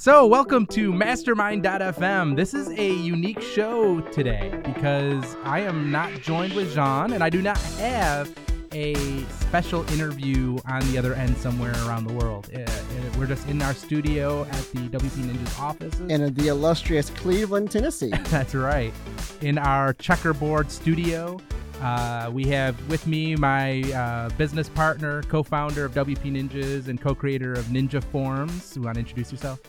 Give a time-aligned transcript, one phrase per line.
[0.00, 2.34] So, welcome to Mastermind.fm.
[2.34, 7.28] This is a unique show today because I am not joined with Jean and I
[7.28, 8.34] do not have
[8.72, 8.94] a
[9.24, 12.48] special interview on the other end somewhere around the world.
[12.50, 12.70] Uh, uh,
[13.18, 16.00] we're just in our studio at the WP Ninjas offices.
[16.00, 18.08] in the illustrious Cleveland, Tennessee.
[18.30, 18.94] That's right.
[19.42, 21.38] In our checkerboard studio,
[21.82, 26.98] uh, we have with me my uh, business partner, co founder of WP Ninjas, and
[26.98, 28.74] co creator of Ninja Forms.
[28.76, 29.60] You want to introduce yourself?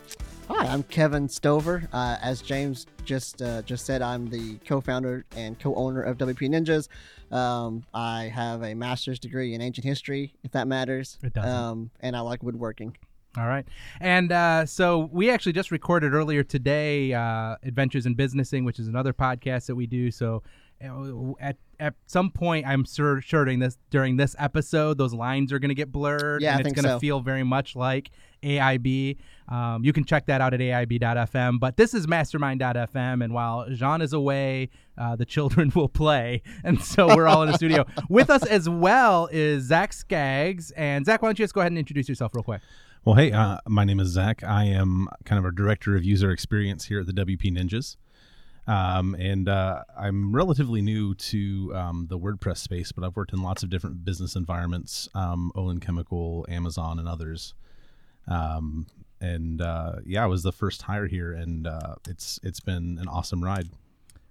[0.48, 1.88] Hi, I'm Kevin Stover.
[1.92, 6.88] Uh, as James just uh, just said, I'm the co-founder and co-owner of WP Ninjas.
[7.34, 11.18] Um, I have a master's degree in ancient history, if that matters.
[11.22, 11.50] It doesn't.
[11.50, 12.96] Um, and I like woodworking.
[13.38, 13.66] All right.
[14.00, 18.88] And uh, so we actually just recorded earlier today uh, Adventures in Businessing, which is
[18.88, 20.10] another podcast that we do.
[20.10, 20.42] So
[20.84, 25.50] uh, at, at some point, I'm sure, sure during this during this episode, those lines
[25.50, 26.98] are going to get blurred, Yeah, I and it's going to so.
[26.98, 28.10] feel very much like
[28.42, 29.16] AIB.
[29.48, 31.60] Um, you can check that out at AIB.fm.
[31.60, 36.80] But this is Mastermind.fm, and while Jean is away, uh, the children will play, and
[36.80, 37.84] so we're all in the studio.
[38.08, 41.72] With us as well is Zach Skaggs, and Zach, why don't you just go ahead
[41.72, 42.60] and introduce yourself real quick?
[43.04, 44.44] Well, hey, uh, my name is Zach.
[44.44, 47.96] I am kind of a director of user experience here at the WP Ninjas.
[48.66, 53.42] Um, and uh, I'm relatively new to um, the WordPress space, but I've worked in
[53.42, 57.54] lots of different business environments, um, Olin Chemical, Amazon, and others.
[58.28, 58.86] Um,
[59.22, 63.08] and uh, yeah, I was the first hire here, and uh, it's it's been an
[63.08, 63.68] awesome ride.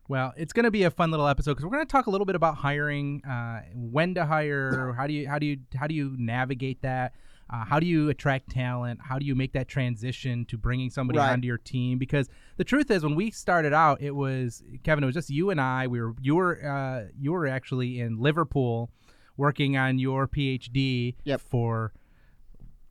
[0.08, 2.10] Well, it's going to be a fun little episode because we're going to talk a
[2.10, 5.88] little bit about hiring, uh, when to hire, how do you how do you how
[5.88, 7.14] do you navigate that,
[7.50, 11.18] uh, how do you attract talent, how do you make that transition to bringing somebody
[11.20, 11.32] Right.
[11.32, 11.98] onto your team?
[11.98, 15.04] Because the truth is, when we started out, it was Kevin.
[15.04, 15.88] It was just you and I.
[15.88, 18.90] We were you were uh, you were actually in Liverpool
[19.38, 21.40] working on your PhD Yep.
[21.40, 21.94] for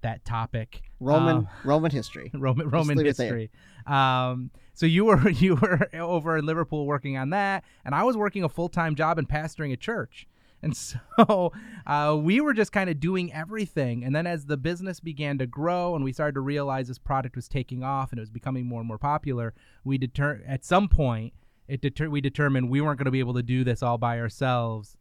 [0.02, 0.82] that topic.
[1.00, 2.30] Roman Um, Roman history.
[2.34, 3.26] Roman Roman leave it there.
[3.36, 3.50] history.
[3.86, 8.16] Um, so you were you were over in Liverpool working on that, and I was
[8.16, 10.26] working a full time job and pastoring a church.
[10.62, 11.52] And so
[11.86, 14.04] uh, we were just kind of doing everything.
[14.04, 17.34] And then as the business began to grow and we started to realize this product
[17.34, 20.86] was taking off and it was becoming more and more popular, we deter at some
[20.88, 21.32] point
[21.66, 24.18] it deter- we determined we weren't going to be able to do this all by
[24.20, 24.98] ourselves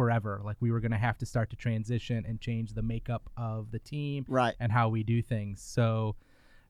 [0.00, 0.40] forever.
[0.42, 3.70] Like we were going to have to start to transition and change the makeup of
[3.70, 4.54] the team Right.
[4.58, 5.60] and how we do things.
[5.60, 6.16] So,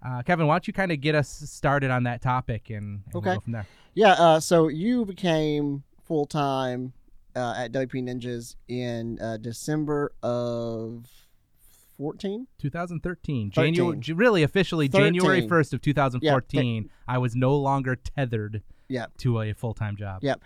[0.04, 3.14] uh, Kevin, why don't you kind of get us started on that topic and, and
[3.14, 3.66] we'll go from there.
[3.94, 4.14] Yeah.
[4.14, 6.92] Uh, so you became full time
[7.36, 11.06] uh, at WP Ninjas in uh, December of
[12.04, 12.46] 14.
[12.58, 16.88] 2013, January, really officially January 1st of 2014.
[17.06, 19.06] I was no longer tethered Yeah.
[19.18, 20.20] to a full time job.
[20.22, 20.30] Yeah.
[20.30, 20.42] Yep.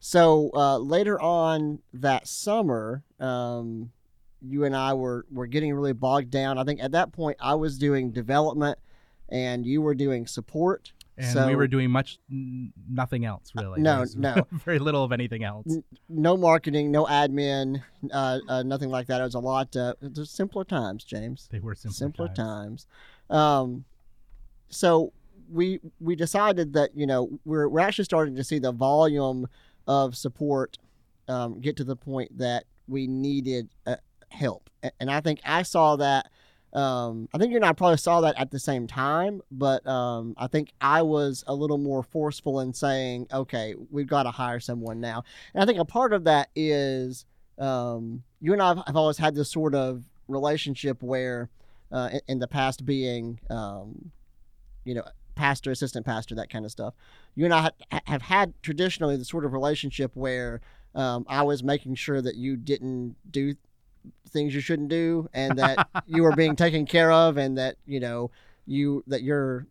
[0.00, 3.90] So uh, later on that summer, um,
[4.42, 6.58] you and I were were getting really bogged down.
[6.58, 8.78] I think at that point I was doing development,
[9.30, 10.92] and you were doing support.
[11.18, 13.80] And so we were doing much, nothing else really.
[13.80, 14.46] no, no.
[14.64, 15.66] very little of anything else.
[15.68, 19.20] N- no marketing, no admin, uh, uh, nothing like that.
[19.20, 19.74] It was a lot.
[19.76, 21.48] Uh, just simpler times, James.
[21.50, 22.86] They were simpler, simpler times.
[23.28, 23.36] times.
[23.40, 23.84] Um,
[24.68, 25.12] so
[25.50, 29.48] we we decided that you know we're we're actually starting to see the volume
[29.86, 30.78] of support
[31.26, 33.96] um, get to the point that we needed uh,
[34.28, 34.70] help,
[35.00, 36.30] and I think I saw that.
[36.72, 40.34] Um, I think you and I probably saw that at the same time, but um,
[40.36, 44.60] I think I was a little more forceful in saying, "Okay, we've got to hire
[44.60, 45.24] someone now."
[45.54, 47.24] And I think a part of that is
[47.58, 51.48] um, you and I have- have always had this sort of relationship where,
[51.90, 54.12] uh, in, in the past, being, um,
[54.84, 55.02] you know,
[55.34, 56.94] pastor, assistant pastor, that kind of stuff.
[57.34, 60.60] You and I ha- have had traditionally the sort of relationship where
[60.94, 63.54] um, I was making sure that you didn't do
[64.28, 68.00] things you shouldn't do, and that you were being taken care of, and that you
[68.00, 68.30] know
[68.66, 69.66] you that your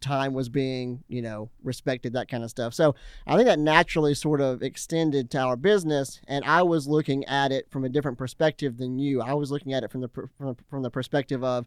[0.00, 2.92] time was being you know respected that kind of stuff so
[3.24, 7.52] i think that naturally sort of extended to our business and i was looking at
[7.52, 10.28] it from a different perspective than you i was looking at it from the from,
[10.40, 11.64] the- from the perspective of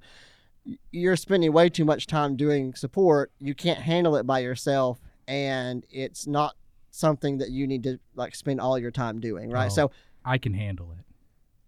[0.92, 5.86] you're spending way too much time doing support you can't handle it by yourself and
[5.90, 6.56] it's not
[6.92, 9.74] something that you need to like spend all your time doing right Oh.
[9.74, 9.92] so
[10.26, 11.06] I can handle it.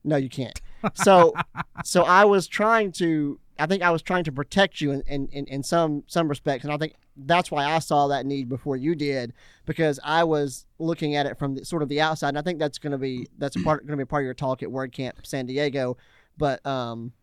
[0.03, 0.59] No, you can't.
[0.94, 1.33] So,
[1.83, 3.39] so I was trying to.
[3.59, 6.71] I think I was trying to protect you in, in, in, some some respects, and
[6.71, 9.33] I think that's why I saw that need before you did,
[9.65, 12.59] because I was looking at it from the, sort of the outside, and I think
[12.59, 15.13] that's going to be that's part going to be part of your talk at WordCamp
[15.23, 15.97] San Diego.
[16.38, 17.13] But um,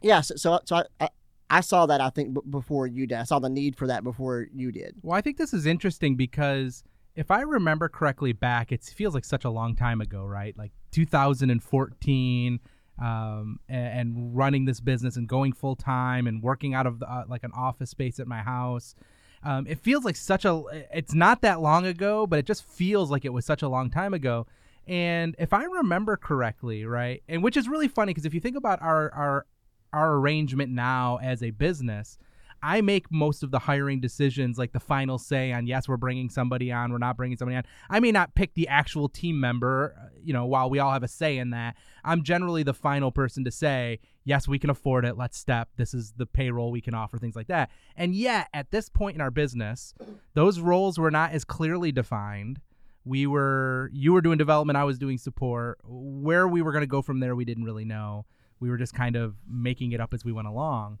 [0.00, 1.08] yeah, so so, so I, I
[1.50, 3.18] I saw that I think b- before you did.
[3.18, 4.94] I saw the need for that before you did.
[5.02, 6.84] Well, I think this is interesting because
[7.16, 10.56] if I remember correctly back, it feels like such a long time ago, right?
[10.56, 12.60] Like 2014.
[13.00, 17.10] um, and, and running this business and going full time and working out of the,
[17.10, 18.94] uh, like an office space at my house.
[19.42, 20.62] Um, it feels like such a.
[20.92, 23.90] It's not that long ago, but it just feels like it was such a long
[23.90, 24.46] time ago.
[24.86, 28.56] And if I remember correctly, right, and which is really funny because if you think
[28.56, 29.46] about our our
[29.94, 32.18] our arrangement now as a business,
[32.62, 36.28] I make most of the hiring decisions, like the final say on yes, we're bringing
[36.28, 37.64] somebody on, we're not bringing somebody on.
[37.88, 41.02] I may not pick the actual team member, uh, you know, while we all have
[41.02, 41.76] a say in that.
[42.04, 45.94] I'm generally the final person to say, yes, we can afford it, let's step, this
[45.94, 47.70] is the payroll we can offer, things like that.
[47.96, 49.94] And yet, at this point in our business,
[50.34, 52.60] those roles were not as clearly defined.
[53.04, 55.78] We were, you were doing development, I was doing support.
[55.84, 58.26] Where we were going to go from there, we didn't really know.
[58.60, 60.98] We were just kind of making it up as we went along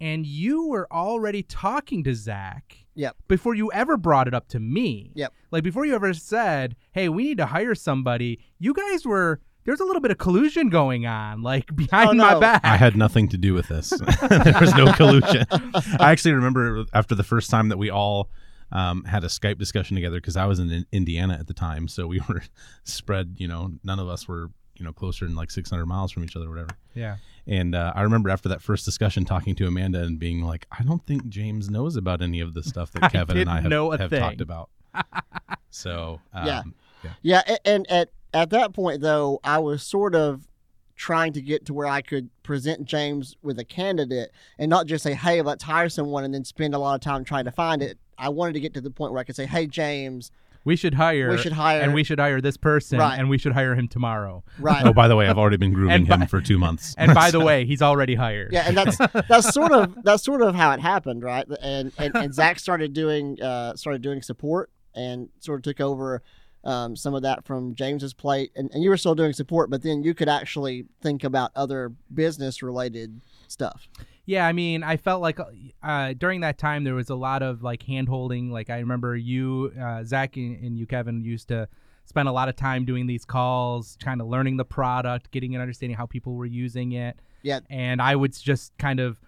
[0.00, 2.76] and you were already talking to Zach.
[2.94, 3.16] Yep.
[3.28, 5.12] Before you ever brought it up to me.
[5.14, 5.32] Yep.
[5.50, 9.80] Like before you ever said, "Hey, we need to hire somebody." You guys were there's
[9.80, 12.64] a little bit of collusion going on, like behind Oh, my back.
[12.64, 13.90] I had nothing to do with this.
[14.30, 15.44] there was no collusion.
[16.00, 18.30] I actually remember after the first time that we all
[18.72, 22.06] um, had a Skype discussion together because I was in Indiana at the time, so
[22.06, 22.42] we were
[22.84, 23.36] spread.
[23.38, 26.34] You know, none of us were you know closer than like 600 miles from each
[26.36, 26.70] other, or whatever.
[26.94, 27.16] yeah.
[27.48, 30.82] And uh, I remember after that first discussion, talking to Amanda and being like, "I
[30.82, 33.70] don't think James knows about any of the stuff that I Kevin and I have,
[33.70, 34.68] know have talked about."
[35.70, 36.62] so um, Yeah.
[37.02, 37.10] yeah.
[37.22, 40.46] Yeah, and at at that point though, I was sort of
[40.94, 45.02] trying to get to where I could present James with a candidate and not just
[45.02, 47.82] say, "Hey, let's hire someone," and then spend a lot of time trying to find
[47.82, 47.96] it.
[48.18, 50.30] I wanted to get to the point where I could say, "Hey, James,
[50.68, 53.18] We should hire we should hire." and we should hire this person Right.
[53.18, 54.44] and we should hire him tomorrow.
[54.60, 54.84] right.
[54.86, 56.94] Oh, by the way, I've already been grooming by- him for two months.
[56.98, 58.52] And by the way, he's already hired.
[58.52, 58.96] yeah, and that's
[59.28, 61.46] that's sort of that's sort of how it happened, right?
[61.62, 66.22] And and, and Zach started doing uh, started doing support and sort of took over
[66.64, 69.82] um, some of that from James's plate, and, and you were still doing support, but
[69.82, 73.88] then you could actually think about other business related stuff.
[74.28, 75.38] Yeah, I mean, I felt like
[75.82, 78.50] uh, during that time there was a lot of like hand holding.
[78.52, 81.66] Like I remember you, uh, Zach, and, and you, Kevin, used to
[82.04, 85.62] spend a lot of time doing these calls, kind of learning the product, getting an
[85.62, 87.18] understanding how people were using it.
[87.42, 87.60] Yeah.
[87.70, 89.18] And I was just kind of,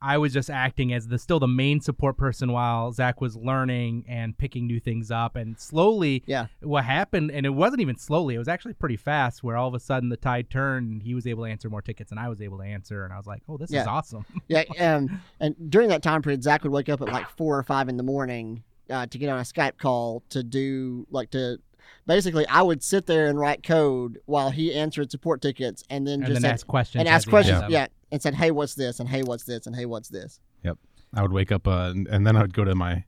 [0.00, 4.04] I was just acting as the still the main support person while Zach was learning
[4.08, 5.34] and picking new things up.
[5.36, 6.46] And slowly, Yeah.
[6.60, 9.74] what happened, and it wasn't even slowly, it was actually pretty fast, where all of
[9.74, 12.28] a sudden the tide turned and he was able to answer more tickets and I
[12.28, 13.04] was able to answer.
[13.04, 14.24] And I was like, oh, this is awesome.
[14.48, 17.62] Yeah, and and during that time period, Zach would wake up at like four or
[17.62, 21.58] five in the morning uh, to get on a Skype call to do like to.
[22.06, 26.14] Basically, I would sit there and write code while he answered support tickets, and then
[26.14, 27.00] and just then said, ask questions.
[27.00, 27.56] and ask questions.
[27.56, 27.72] of them.
[27.72, 30.78] Yeah, and said, "Hey, what's this?" and "Hey, what's this?" and "Hey, what's this?" Yep.
[31.14, 33.04] I would wake up uh, and, and then I would go to my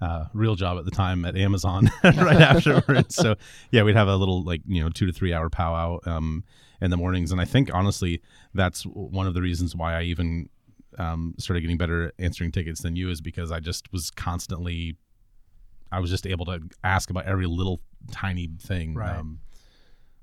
[0.00, 3.14] uh, real job at the time at Amazon right afterwards.
[3.14, 3.36] So
[3.70, 6.44] yeah, we'd have a little like you know two to three hour powwow um,
[6.80, 8.20] in the mornings, and I think honestly
[8.54, 10.48] that's one of the reasons why I even
[10.98, 14.96] um, started getting better at answering tickets than you is because I just was constantly
[15.92, 18.94] I was just able to ask about every little tiny thing.
[18.94, 19.16] Right.
[19.16, 19.40] Um,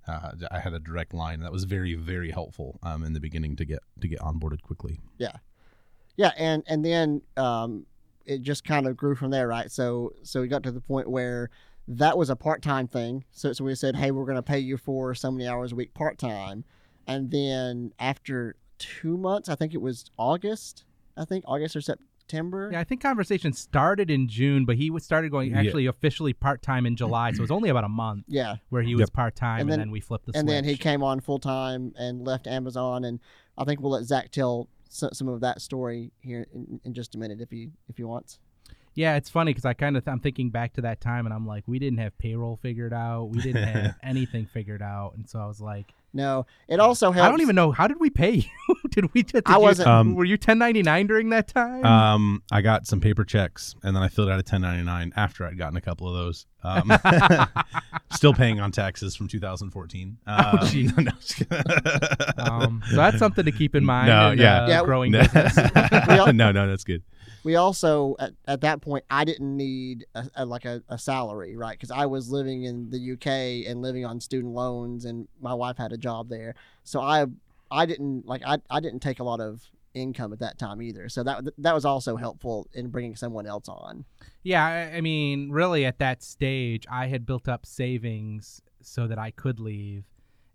[0.08, 3.56] uh, I had a direct line that was very very helpful um, in the beginning
[3.58, 5.00] to get to get onboarded quickly.
[5.18, 5.38] Yeah,
[6.18, 7.86] yeah, and and then um,
[8.26, 9.72] it just kind of grew from there, right?
[9.72, 11.50] So so we got to the point where
[11.88, 13.24] that was a part time thing.
[13.32, 15.76] So so we said, hey, we're going to pay you for so many hours a
[15.76, 16.66] week part time,
[17.08, 20.84] and then after two months, I think it was August,
[21.16, 22.10] I think August or September.
[22.32, 25.60] Yeah, I think conversation started in June, but he was started going Yeah.
[25.60, 28.82] actually officially part time in July, so it was only about a month Yeah, where
[28.82, 30.54] he was part time, And and, then- then we flipped the and switch.
[30.56, 33.20] then he came on full time and left Amazon, and
[33.58, 37.14] I think we'll let Zach tell so, some of that story here in, in just
[37.16, 38.40] a minute if he if he wants.
[38.96, 41.46] Yeah, it's funny because I kind of I'm thinking back to that time, and I'm
[41.48, 45.40] like, we didn't have payroll figured out, we didn't have anything figured out, and so
[45.40, 47.26] I was like, No, it also helps.
[47.26, 48.32] I don't even know how did we pay
[48.70, 48.76] you?
[48.92, 49.24] did we?
[49.24, 51.84] Did I wasn't- Um, were you 1099 during that time?
[51.84, 55.58] Um, I got some paper checks, and then I filled out a 1099 after I'd
[55.58, 56.46] gotten a couple of those.
[56.64, 56.92] Um,
[58.14, 60.18] still paying on taxes from 2014.
[60.28, 60.84] Um, gee.
[60.98, 61.42] no, just.
[62.38, 64.08] Um, so that's something to keep in mind.
[64.08, 64.64] No, in, yeah.
[64.64, 64.84] uh, Yeah.
[64.84, 65.56] growing no, business.
[66.34, 67.02] no, no, that's good.
[67.44, 71.56] We also at, at that point i didn't need a, a, like a, a salary
[71.56, 75.54] right because i was living in the uk and living on student loans and my
[75.54, 77.26] wife had a job there so i
[77.72, 79.62] i didn't like i, I didn't take a lot of
[79.94, 83.70] income at that time either so that that was also helpful in bringing someone else
[83.70, 84.06] on
[84.44, 89.18] Yeah, I, I mean, really, at that stage, I had built up savings so that
[89.18, 90.04] I could leave.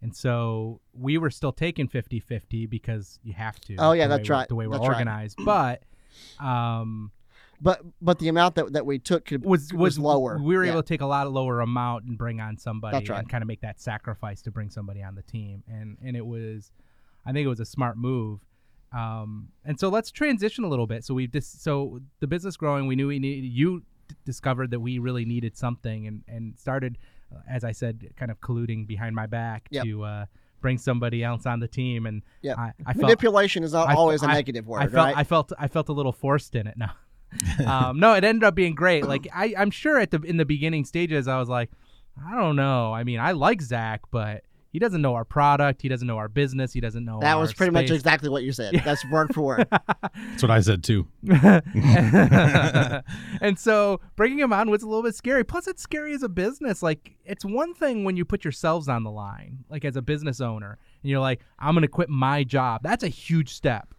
[0.03, 3.77] And so we were still taking 50 50 because you have to.
[3.79, 4.49] Oh, yeah, the way that's right.
[4.49, 4.95] The way we're That's right.
[4.95, 5.39] organized.
[5.45, 5.83] But
[6.41, 7.11] um,
[7.61, 10.73] but but the amount that, that we took could, was, was lower We were Yeah.
[10.73, 13.19] able to take a lot of lower amount and bring on somebody That's right.
[13.19, 15.65] and kind of make that sacrifice to bring somebody on the team.
[15.69, 16.71] And, and it was
[17.27, 18.41] I think it was a smart move.
[18.93, 21.05] Um, and so let's transition a little bit.
[21.05, 22.87] So we've just so the business growing.
[22.87, 23.47] We knew we needed.
[23.49, 26.97] You d- discovered that we really needed something, and and started,
[27.35, 29.85] uh, as I said, kind of colluding behind my back Yep.
[29.85, 30.25] to uh,
[30.61, 32.07] bring somebody else on the team.
[32.07, 32.55] And Yeah.
[32.59, 35.17] I, I felt Manipulation is not I- always a I- negative word, I felt right?
[35.17, 36.77] I felt I felt a little forced in it.
[36.77, 36.87] No,
[37.67, 39.05] um, no, it ended up being great.
[39.07, 41.71] Like I, I'm sure at the in the beginning stages, I was like,
[42.27, 42.93] I don't know.
[42.93, 44.43] I mean, I like Zach, but
[44.79, 45.83] he doesn't know our product.
[45.83, 46.73] He doesn't know our business.
[46.73, 47.19] He doesn't know.
[47.19, 48.81] that our was pretty much exactly what you said.
[48.85, 49.67] That's word for word.
[49.71, 51.09] That's what I said too.
[53.41, 55.43] and so bringing him on was a little bit scary.
[55.43, 56.81] Plus, it's scary as a business.
[56.81, 60.41] Like, it's one thing when you put yourselves on the line, like as a business
[60.41, 62.85] owner, and you're like, I'm going to quit my job.
[62.85, 63.97] That's a huge step.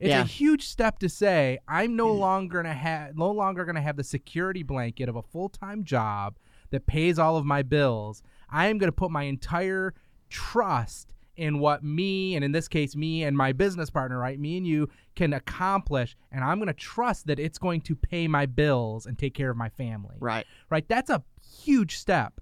[0.00, 0.22] It's Yeah.
[0.22, 2.18] a huge step to say I'm no mm.
[2.18, 6.36] longer gonna have no longer gonna have the security blanket of a full time job
[6.70, 8.22] that pays all of my bills.
[8.48, 9.94] I am gonna put my entire
[10.28, 14.38] trust in what me and in this case me and my business partner, right?
[14.40, 18.46] Me and you can accomplish, and I'm gonna trust that it's going to pay my
[18.46, 20.46] bills and take care of my family right.
[20.68, 20.86] right?
[20.88, 21.22] That's a
[21.62, 22.40] huge step.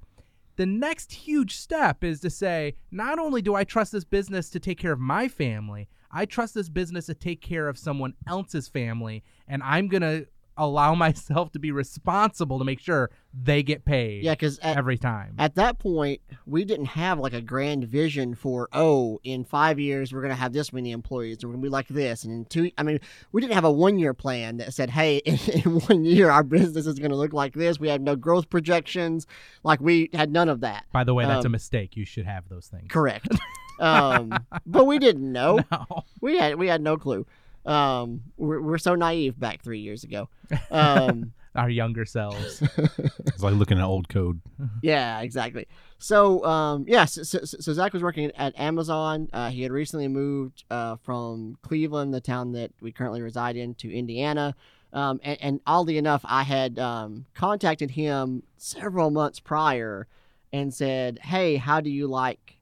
[0.56, 4.58] The next huge step is to say, not only do I trust this business to
[4.58, 8.66] take care of my family, I trust this business to take care of someone else's
[8.66, 13.84] family, and I'm going to allow myself to be responsible to make sure they get
[13.84, 15.34] paid Yeah, because every time.
[15.38, 20.12] at that point, we didn't have like a grand vision for, oh, in five years,
[20.12, 22.24] we're going to have this many employees, we're going to be like this.
[22.24, 23.00] And in two, I mean,
[23.32, 26.42] we didn't have a one year plan that said, hey, in, in one year, our
[26.42, 27.78] business is going to look like this.
[27.78, 29.26] We had no growth projections.
[29.62, 30.84] Like, we had none of that.
[30.92, 31.96] By the way, that's a um, mistake.
[31.96, 32.86] You should have those things.
[32.88, 33.28] Correct.
[33.80, 34.32] um,
[34.64, 35.60] but we didn't know.
[35.70, 36.04] No.
[36.20, 37.26] We had we had no clue.
[37.66, 40.28] Um, we're, we're so naive back three years ago.
[40.70, 42.62] Um, Our younger selves.
[43.26, 44.40] It's like looking at old code.
[44.82, 45.66] yeah, exactly.
[45.98, 49.28] So, um, yeah, so, so, so Zach was working at Amazon.
[49.32, 53.74] Uh, he had recently moved uh, from Cleveland, the town that we currently reside in,
[53.76, 54.54] to Indiana.
[54.92, 60.06] Um, and, and oddly enough, I had um, contacted him several months prior
[60.52, 62.55] and said, "Hey, how do you like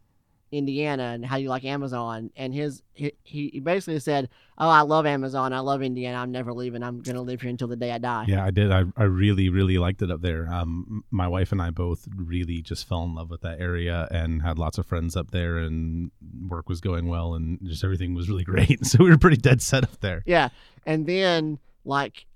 [0.55, 5.07] Indiana and how you like Amazon?" And his he, he basically said, "Oh, I love
[5.07, 5.53] Amazon.
[5.53, 6.19] I love Indiana.
[6.19, 6.83] I'm never leaving.
[6.83, 8.71] I'm gonna live here until the day I die." Yeah, I did.
[8.71, 10.49] I, I really, really liked it up there.
[10.53, 14.43] Um, my wife and I both really just fell in love with that area and
[14.43, 16.11] had lots of friends up there, and
[16.49, 18.87] work was going well, and just everything was really great.
[18.87, 20.23] So we were pretty dead set up there.
[20.27, 20.51] Yeah.
[20.87, 22.27] And then, like,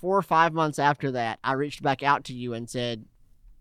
[0.00, 3.04] four or five months after that, I reached back out to you and said,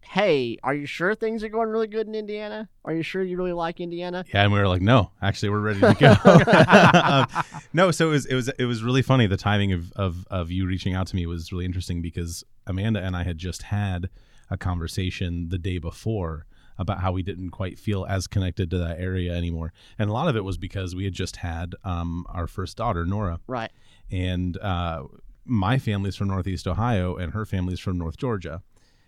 [0.02, 2.70] Hey, are you sure things are going really good in Indiana?
[2.86, 4.24] Are you sure you really like Indiana?
[4.34, 6.16] Yeah, and we were like, no, actually, we're ready to go.
[6.26, 9.28] Um, no, so it was it was it was really funny.
[9.28, 13.02] The timing of, of of you reaching out to me was really interesting because Amanda
[13.04, 14.10] and I had just had
[14.50, 16.46] a conversation the day before
[16.78, 20.30] about how we didn't quite feel as connected to that area anymore, and a lot
[20.30, 23.72] of it was because we had just had um, our first daughter, Nora, Right.
[24.10, 25.04] and uh,
[25.44, 28.62] my family's from Northeast Ohio, and her family's from North Georgia.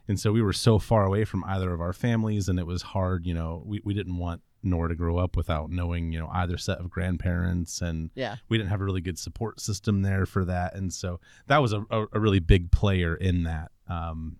[0.10, 2.82] And so we were so far away from either of our families, and it was
[2.82, 3.25] hard.
[3.25, 6.58] You know, we, we didn't want Nora to grow up without knowing, you know, either
[6.58, 8.36] set of grandparents, and Yeah.
[8.50, 10.75] we didn't have a really good support system there for that.
[10.75, 13.72] And so that was a, a, a really big player in that.
[13.88, 14.38] Um,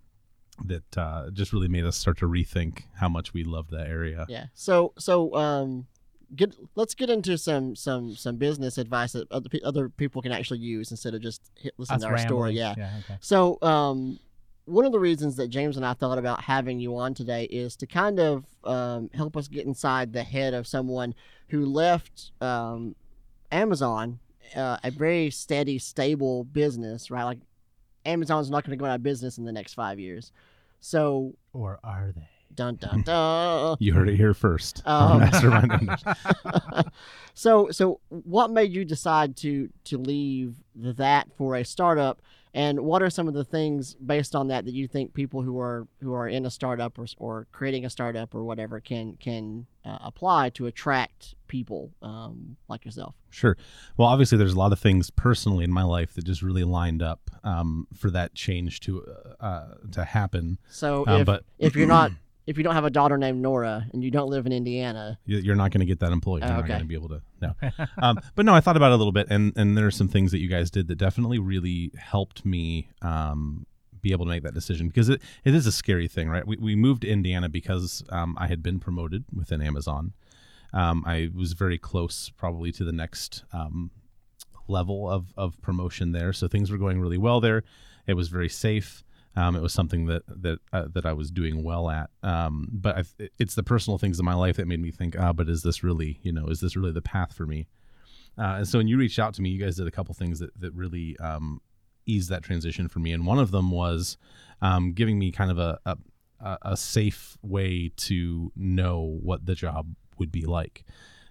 [0.65, 4.25] that uh, just really made us start to rethink how much we loved that area.
[4.27, 4.47] Yeah.
[4.53, 5.88] So, so, um,
[6.35, 10.59] get let's get into some some some business advice that other other people can actually
[10.59, 12.51] use instead of just hit, listen to our story.
[12.55, 12.75] Yeah.
[12.77, 12.91] Yeah.
[13.05, 13.17] Okay.
[13.21, 14.19] So, um,
[14.69, 17.75] one of the reasons that James and I thought about having you on today is
[17.77, 21.15] to kind of um, help us get inside the head of someone
[21.49, 22.95] who left um,
[23.51, 24.19] Amazon,
[24.55, 27.23] uh, a very steady, stable business, right?
[27.23, 27.39] Like
[28.05, 30.31] Amazon's not going to go out of business in the next five years.
[30.79, 32.27] So, Or are they?
[32.55, 33.77] dun dun dun.
[33.79, 34.81] You heard it here first.
[34.85, 35.89] Um, Mastermind
[37.33, 42.21] so so what made you decide to to leave that for a startup
[42.53, 45.59] and what are some of the things based on that that you think people who
[45.59, 49.65] are who are in a startup or, or creating a startup or whatever can can
[49.85, 53.57] uh, apply to attract people um, like yourself Sure.
[53.97, 57.01] Well, obviously, there's a lot of things personally in my life that just really lined
[57.01, 59.05] up um, for that change to
[59.39, 60.57] uh, to happen.
[60.69, 62.11] so Um, if, but if you're not
[62.49, 65.37] if you don't have a daughter named Nora and you don't live in Indiana you-
[65.45, 66.41] you're not going to get that employee.
[66.41, 67.21] You're Oh, not going to be able to.
[67.41, 67.51] No.
[68.05, 70.07] um, but no, I thought about it a little bit, and and there are some
[70.07, 73.65] things that you guys did that definitely really helped me um,
[74.01, 76.45] be able to make that decision because it, it is a scary thing, right?
[76.47, 80.13] We we moved to Indiana because um, I had been promoted within Amazon.
[80.73, 83.91] Um, I was very close, probably to the next um,
[84.67, 87.63] level of of promotion there, so things were going really well there.
[88.07, 89.03] It was very safe.
[89.36, 92.09] Um, it was something that that uh, that I was doing well at.
[92.24, 93.03] Um, but I,
[93.38, 95.83] it's the personal things in my life that made me think, ah, but is this
[95.83, 97.67] really, you know, is this really the path for me?
[98.38, 100.39] Uh, and so when you reached out to me, you guys did a couple things
[100.39, 101.62] that that really um,
[102.05, 103.12] eased that transition for me.
[103.12, 104.17] And one of them was
[104.62, 105.98] um, giving me kind of a, a
[106.62, 110.86] a safe way to know what the job would be like.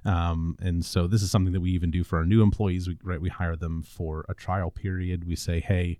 [0.05, 2.88] Um, and so this is something that we even do for our new employees.
[2.88, 5.25] We, right, we hire them for a trial period.
[5.26, 5.99] We say, hey,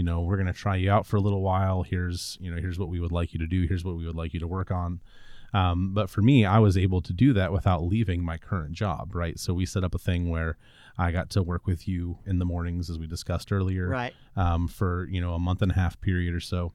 [0.00, 1.82] you know, we're going to try you out for a little while.
[1.82, 3.66] Here's, you know, here's what we would like you to do.
[3.68, 5.02] Here's what we would like you to work on.
[5.52, 9.14] Um, but for me, I was able to do that without leaving my current job,
[9.14, 9.38] right?
[9.38, 10.56] So we set up a thing where
[10.96, 14.14] I got to work with you in the mornings, as we discussed earlier, right?
[14.36, 16.72] Um, for you know a month and a half period or so,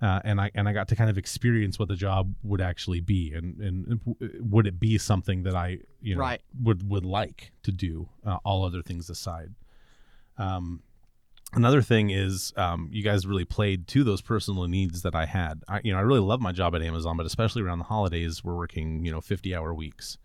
[0.00, 3.00] uh, and I and I got to kind of experience what the job would actually
[3.00, 4.00] be, and and
[4.38, 6.42] would it be something that I you know right.
[6.62, 9.54] would would like to do, uh, all other things aside.
[10.36, 10.82] Um,
[11.52, 15.62] another thing is um, you guys really played to those personal needs that I had.
[15.68, 18.44] I you know I really love my job at Amazon, but especially around the holidays,
[18.44, 20.18] we're working you know fifty hour weeks.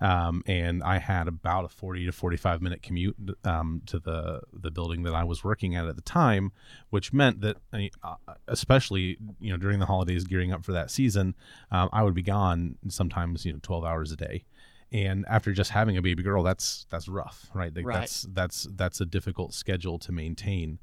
[0.00, 4.70] Um, and I had about a 40 to 45 minute commute um, to the the
[4.70, 6.52] building that I was working at at the time,
[6.90, 8.14] which meant that, uh,
[8.46, 11.34] especially you know during the holidays, gearing up for that season,
[11.70, 14.44] um, I would be gone sometimes you know 12 hours a day.
[14.92, 17.74] And after just having a baby girl, that's that's rough, right?
[17.74, 18.00] Like, right.
[18.00, 20.78] That's that's that's a difficult schedule to maintain,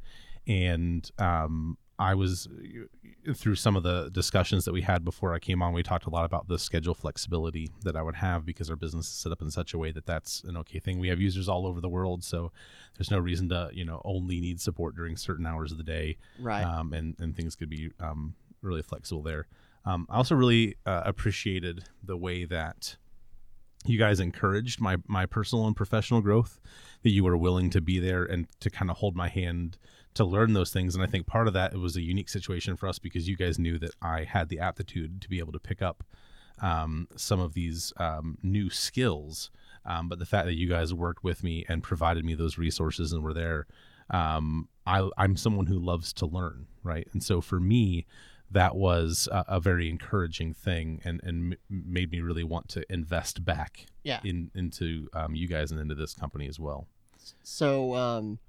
[0.48, 2.48] and um, I was
[3.34, 5.74] through some of the discussions that we had before I came on.
[5.74, 9.08] We talked a lot about the schedule flexibility that I would have because our business
[9.08, 11.00] is set up in such a way that that's an okay thing.
[11.00, 12.52] We have users all over the world, so
[12.98, 16.18] there's no reason to you know only need support during certain hours of the day,
[16.40, 16.64] right?
[16.64, 19.48] Um, and and things could be um, really flexible there.
[19.86, 22.98] Um, I also really uh, appreciated the way that
[23.86, 26.60] you guys encouraged my my personal and professional growth.
[27.04, 29.78] That you were willing to be there and to kind of hold my hand
[30.16, 30.96] to learn those things.
[30.96, 33.36] And I think part of that it was a unique situation for us because you
[33.36, 36.04] guys knew that I had the aptitude to be able to pick up
[36.62, 39.52] um, some of these um, new skills.
[39.86, 43.12] Um, but the fact that you guys worked with me and provided me those resources
[43.12, 43.68] and were there,
[44.10, 47.08] um, I, am someone who loves to learn, right?
[47.14, 48.06] And so for me,
[48.52, 52.86] that was a, a very encouraging thing and, and m- made me really want to
[52.92, 54.20] invest back yeah.
[54.24, 56.88] in into um, you guys and into this company as well.
[57.44, 58.40] So, um,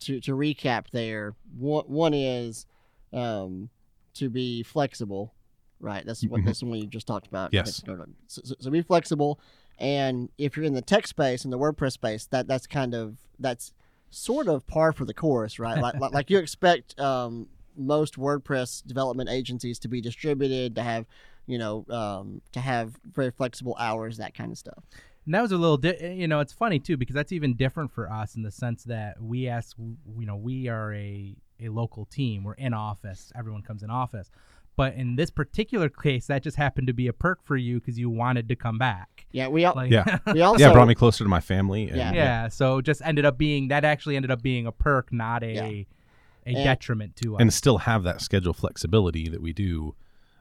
[0.00, 2.66] to to recap there, one one is
[3.12, 3.70] um,
[4.14, 5.34] to be flexible,
[5.80, 6.04] right?
[6.06, 6.46] That's what mm-hmm.
[6.46, 7.52] that's the one you just talked about.
[7.52, 7.82] Yes.
[7.84, 9.40] So, so, so, be flexible,
[9.78, 13.16] and if you're in the tech space and the WordPress space, that that's kind of
[13.38, 13.72] that's
[14.10, 15.80] sort of par for the course, right?
[15.80, 21.06] like, like, like you expect um, most WordPress development agencies to be distributed, to have
[21.46, 24.84] you know um, to have very flexible hours, that kind of stuff.
[25.24, 27.54] And that was a little, di- eh, you know, it's funny too because that's even
[27.54, 31.68] different for us in the sense that we ask, you know, we are a a
[31.68, 32.42] local team.
[32.44, 33.32] We're in office.
[33.36, 34.30] Everyone comes in office.
[34.74, 37.98] But in this particular case, that just happened to be a perk for you because
[37.98, 39.26] you wanted to come back.
[39.30, 41.88] Yeah, we all, like, yeah, we also yeah, brought me closer to my family.
[41.88, 42.12] And, yeah.
[42.12, 45.52] yeah, so just ended up being that actually ended up being a perk, not a
[45.52, 45.82] yeah.
[46.46, 47.40] A and, detriment to us.
[47.40, 49.94] And still have that schedule flexibility that we do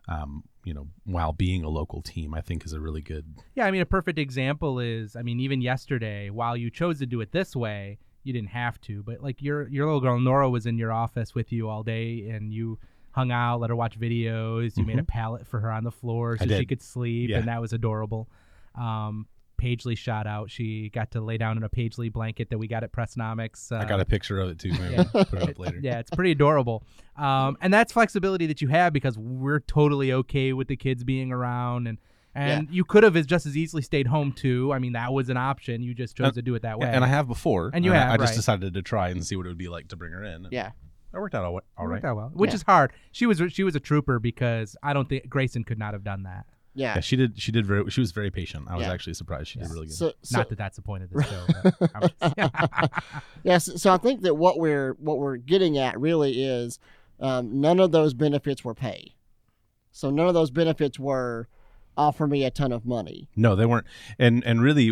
[0.08, 3.26] um, you know, while being a local team, I think is a really good.
[3.56, 7.06] Yeah, I mean, a perfect example is, I mean, even yesterday, while you chose to
[7.06, 10.48] do it this way, you didn't have to, but like your your little girl Nora
[10.50, 12.78] was in your office with you all day, and you
[13.12, 14.78] hung out, let her watch videos.
[14.78, 14.88] You mm-hmm.
[14.88, 17.38] made a pallet for her on the floor so she could sleep, yeah.
[17.38, 18.30] and that was adorable.
[18.76, 19.28] Um,
[19.62, 20.50] Pagely shot out.
[20.50, 23.72] She got to lay down in a Pagely blanket that we got at Pressnomics.
[23.72, 24.72] Uh, I got a picture of it too.
[24.72, 25.04] Maybe yeah.
[25.04, 25.80] put it up later.
[25.82, 26.84] Yeah, it's pretty adorable.
[27.16, 31.32] Um, and that's flexibility that you have because we're totally okay with the kids being
[31.32, 31.98] around and.
[32.34, 32.76] And yeah.
[32.76, 34.72] you could have just as easily stayed home too.
[34.72, 35.84] I mean, that was an option.
[35.84, 36.88] You just chose uh, to do it that way.
[36.88, 37.72] And I have before.
[37.74, 38.10] And you have.
[38.10, 38.36] I, I just right.
[38.38, 40.48] decided to try and see what it would be like to bring her in.
[40.50, 40.72] Yeah.
[41.12, 41.96] That worked out all, all right.
[41.96, 42.56] Worked out well, which yeah.
[42.56, 42.94] is hard.
[43.12, 46.24] She was she was a trooper because I don't think Grayson could not have done
[46.24, 46.46] that.
[46.74, 46.96] Yeah.
[46.96, 47.02] yeah.
[47.02, 47.40] she did.
[47.40, 47.90] She did very.
[47.90, 48.68] She was very patient.
[48.70, 48.94] I was yeah.
[48.94, 49.50] actually surprised.
[49.50, 49.66] She yeah.
[49.66, 49.96] did really good.
[49.96, 51.24] So, so, Not that that's the point of the
[52.32, 53.24] show.
[53.44, 53.82] yes.
[53.82, 56.80] So I think that what we're what we're getting at really is
[57.20, 59.16] um, none of those benefits were pay.
[59.92, 61.50] So none of those benefits were
[61.98, 63.28] offer me a ton of money.
[63.36, 63.88] No, they weren't.
[64.18, 64.92] And and really,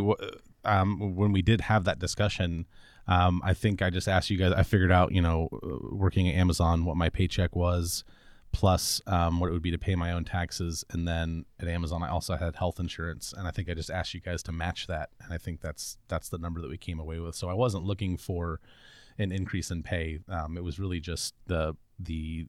[0.65, 2.65] um, when we did have that discussion.
[3.07, 4.53] Um, I think I just asked you guys.
[4.53, 5.49] I figured out, you know,
[5.91, 8.03] working at Amazon, what my paycheck was,
[8.51, 10.83] plus um, what it would be to pay my own taxes.
[10.91, 14.13] And then at Amazon, I also had health insurance, and I think I just asked
[14.13, 16.99] you guys to match that, and I think that's that's the number that we came
[16.99, 17.35] away with.
[17.35, 18.59] So I wasn't looking for
[19.17, 20.19] an increase in pay.
[20.27, 22.47] Um, it was really just the the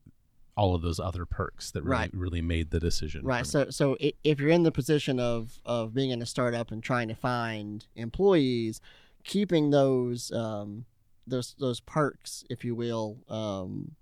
[0.57, 2.13] all of those other perks that really right.
[2.13, 3.23] really made the decision.
[3.23, 3.45] Right.
[3.45, 7.07] So so if you're in the position of of being in a startup and trying
[7.09, 8.81] to find employees,
[9.23, 10.85] keeping those um,
[11.27, 13.95] those those perks, if you will, um,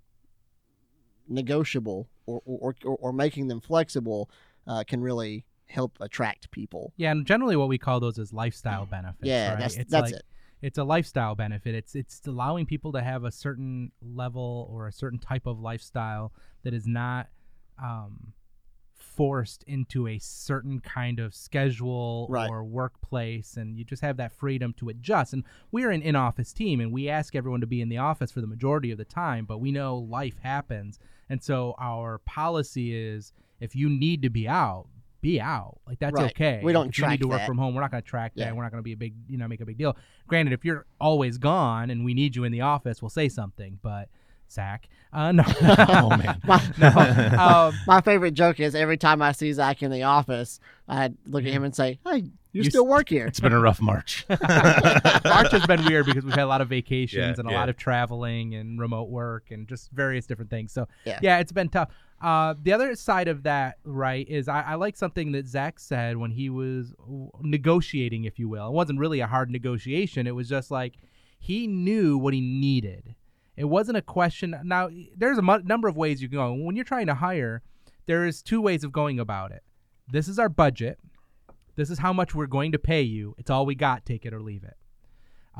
[1.30, 4.30] negotiable or or, or, or making them flexible
[4.68, 6.94] uh, can really help attract people.
[6.98, 9.28] Yeah, and generally what we call those is lifestyle benefits.
[9.28, 9.60] Yeah, right?
[9.60, 10.26] that's it's that's like, it.
[10.62, 11.76] It's a lifestyle benefit.
[11.76, 16.34] It's it's allowing people to have a certain level or a certain type of lifestyle
[16.64, 17.28] that is not
[17.82, 18.34] um,
[18.96, 22.50] forced into a certain kind of schedule Right.
[22.50, 25.34] or workplace, and you just have that freedom to adjust.
[25.34, 28.42] And we're an in-office team, and we ask everyone to be in the office for
[28.42, 33.34] the majority of the time, but we know life happens, and so our policy is
[33.60, 34.88] if you need to be out.
[35.22, 36.32] Be out, like that's Right.
[36.32, 36.62] okay.
[36.64, 37.48] We don't if you need to work that.
[37.48, 37.76] from home.
[37.76, 38.56] We're not going to track that.
[38.56, 39.98] We're not going to be a big, you know, make a big deal.
[40.28, 43.80] Granted, if you're always gone and we need you in the office, we'll say something.
[43.82, 44.08] But
[44.50, 46.40] Zach, uh, no, oh man.
[46.48, 51.10] My, um, my favorite joke is every time I see Zach in the office, I
[51.26, 53.82] look at him and say, "Hey, you, You still work here?" It's been a rough
[53.82, 54.26] March.
[54.30, 57.60] March has been weird because we've had a lot of vacations Yeah, and a yeah.
[57.60, 60.72] lot of traveling and remote work and just various different things.
[60.72, 61.40] So Yeah.
[61.40, 61.90] it's been tough.
[62.22, 66.18] Uh, the other side of that, right, is I, I like something that Zach said
[66.18, 68.68] when he was w- negotiating, if you will.
[68.68, 70.28] It wasn't really a hard negotiation.
[70.28, 70.96] It was just like
[71.40, 73.16] he knew what he needed.
[73.56, 74.54] It wasn't a question.
[74.64, 76.54] Now, there's a mu- number of ways you can go.
[76.54, 77.62] When you're trying to hire,
[78.06, 79.64] there is two ways of going about it.
[80.12, 81.00] This is our budget.
[81.80, 83.36] This is how much we're going to pay you.
[83.38, 84.06] It's all we got.
[84.06, 84.76] Take it or leave it.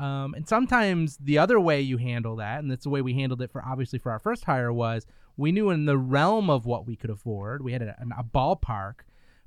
[0.02, 3.42] Um, and sometimes the other way you handle that, and that's the way we handled
[3.42, 5.06] it for obviously for our first hire was
[5.36, 9.00] we knew in the realm of what we could afford, we had a, a ballpark,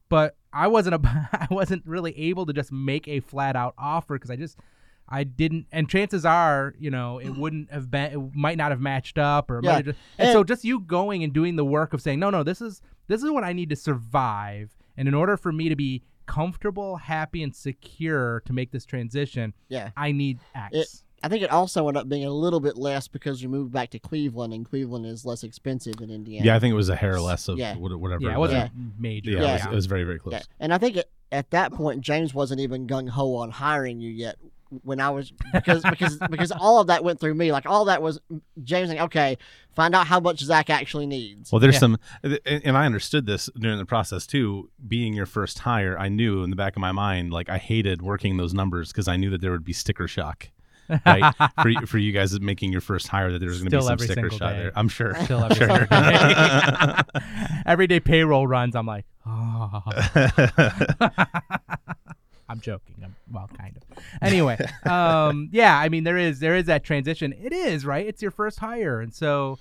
[0.09, 4.15] but I wasn't a, I wasn't really able to just make a flat out offer
[4.15, 4.57] because I just
[5.09, 8.79] I didn't, and chances are, you know, it wouldn't have been, it might not have
[8.79, 9.81] matched up, or Yeah.
[9.81, 12.41] just, and, And- so just you going and doing the work of saying, no, no,
[12.43, 15.75] this is this is what I need to survive, and in order for me to
[15.75, 19.91] be comfortable, happy, and secure to make this transition, Yeah.
[19.97, 20.75] I need X.
[20.75, 23.71] It- I think it also ended up being a little bit less because you moved
[23.71, 26.45] back to Cleveland, and Cleveland is less expensive than Indiana.
[26.45, 27.75] Yeah, I think it was a hair less of Yeah.
[27.77, 28.21] whatever.
[28.21, 28.51] yeah, it was.
[28.51, 29.31] wasn't major.
[29.31, 29.49] Yeah, Yeah.
[29.49, 30.33] It, was, it was very very close.
[30.33, 30.41] Yeah.
[30.59, 34.09] And I think it, at that point, James wasn't even gung ho on hiring you
[34.12, 34.36] yet.
[34.83, 37.51] When I was because because because all of that went through me.
[37.51, 38.19] Like all that was
[38.63, 39.38] James saying, "Okay,
[39.75, 41.79] find out how much Zach actually needs." Well, there's Yeah.
[41.79, 44.69] some, and and I understood this during the process too.
[44.88, 48.01] Being your first hire, I knew in the back of my mind, like I hated
[48.01, 50.49] working those numbers because I knew that there would be sticker shock,
[51.05, 51.33] right?
[51.62, 53.83] for you- for you guys making your first hire, that there was going to be
[53.83, 54.57] some sticker single shock day.
[54.59, 54.71] there.
[54.75, 55.15] I'm sure.
[55.23, 55.86] Still every Sure.
[55.86, 57.01] day.
[57.65, 58.75] every day payroll runs.
[58.75, 59.81] I'm like, oh.
[62.54, 62.94] I'm joking.
[63.04, 64.04] I'm, well, kind of.
[64.22, 65.76] Anyway, um, yeah.
[65.76, 67.34] I mean, there is there is that transition.
[67.34, 68.06] It is right.
[68.06, 69.58] It's your first hire, and so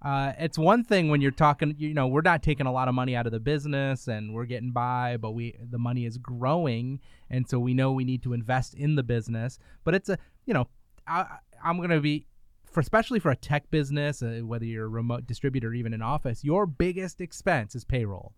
[0.00, 1.74] uh, it's one thing when you're talking.
[1.76, 4.44] You know, we're not taking a lot of money out of the business, and we're
[4.44, 8.32] getting by, but we the money is growing, and so we know we need to
[8.32, 9.58] invest in the business.
[9.82, 10.68] But it's a you know,
[11.08, 12.28] I, I'm gonna be
[12.70, 16.02] for especially for a tech business, uh, whether you're a remote distributor or even an
[16.02, 18.34] office, your biggest expense is payroll.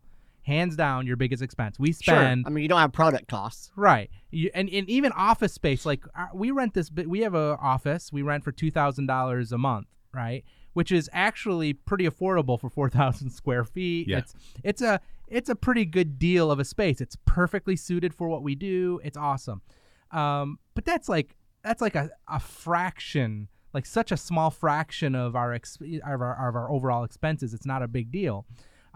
[0.48, 1.78] Hands down, your biggest expense.
[1.78, 2.04] We spend.
[2.04, 2.14] Sure.
[2.14, 3.70] spend I mean, you don't have product costs.
[3.76, 5.84] Right, you, and, and even office space.
[5.84, 8.10] Like uh, we rent this, we have a office.
[8.10, 10.44] We rent for two thousand dollars a month, right?
[10.72, 14.08] Which is actually pretty affordable for four thousand square feet.
[14.08, 14.18] Yeah.
[14.18, 14.34] It's
[14.64, 17.02] it's a it's a pretty good deal of a space.
[17.02, 19.00] It's perfectly suited for what we do.
[19.04, 19.60] It's awesome,
[20.12, 25.36] um, but that's like that's like a, a fraction, like such a small fraction of
[25.36, 27.52] our, ex- of our of our overall expenses.
[27.52, 28.46] It's not a big deal.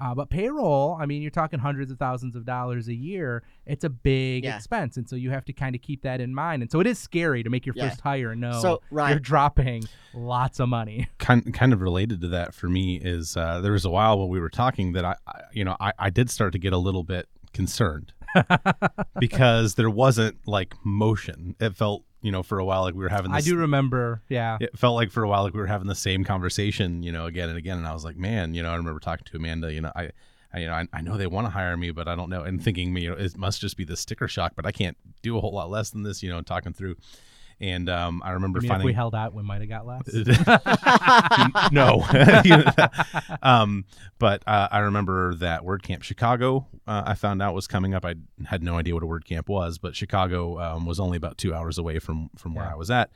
[0.00, 3.42] Uh, but payroll, I mean, you're talking hundreds of thousands of dollars a year.
[3.66, 4.56] It's a big Yeah.
[4.56, 6.62] expense, and so you have to kind of keep that in mind.
[6.62, 7.88] And so it is scary to make your Yeah.
[7.88, 9.10] first hire and know So, right.
[9.10, 11.08] you're dropping lots of money.
[11.18, 14.28] kind kind of related to that for me is uh, there was a while when
[14.28, 16.78] we were talking that I, I you know I, I did start to get a
[16.78, 18.12] little bit concerned
[19.18, 21.54] because there wasn't like motion.
[21.60, 23.32] It felt you know for a while like we were having.
[23.32, 25.88] This, I do remember, yeah, It felt like for a while like we were having
[25.88, 27.78] the same conversation, you know, again and again.
[27.78, 29.72] And I was like, man, you know, I remember talking to Amanda.
[29.72, 30.10] You know, I.
[30.54, 32.42] I, you know, I, I know they want to hire me, but I don't know.
[32.42, 34.52] And thinking, you know, it must just be the sticker shock.
[34.54, 36.42] But I can't do a whole lot less than this, you know.
[36.42, 36.96] Talking through,
[37.60, 40.02] and um, I remember mean, if we held out, we might have got less.
[41.72, 42.04] no.
[43.42, 43.84] Um,
[44.18, 48.04] but uh, I remember that WordCamp Chicago, uh, I found out was coming up.
[48.04, 48.14] I
[48.46, 51.78] had no idea what a WordCamp was, but Chicago um, was only about two hours
[51.78, 52.72] away from from where Yeah.
[52.72, 53.10] I was at.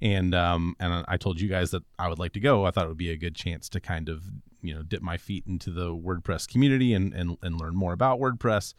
[0.00, 2.64] And um, and I told you guys that I would like to go.
[2.64, 4.24] I thought it would be a good chance to kind of
[4.60, 8.18] you know dip my feet into the WordPress community and and, and learn more about
[8.20, 8.74] WordPress.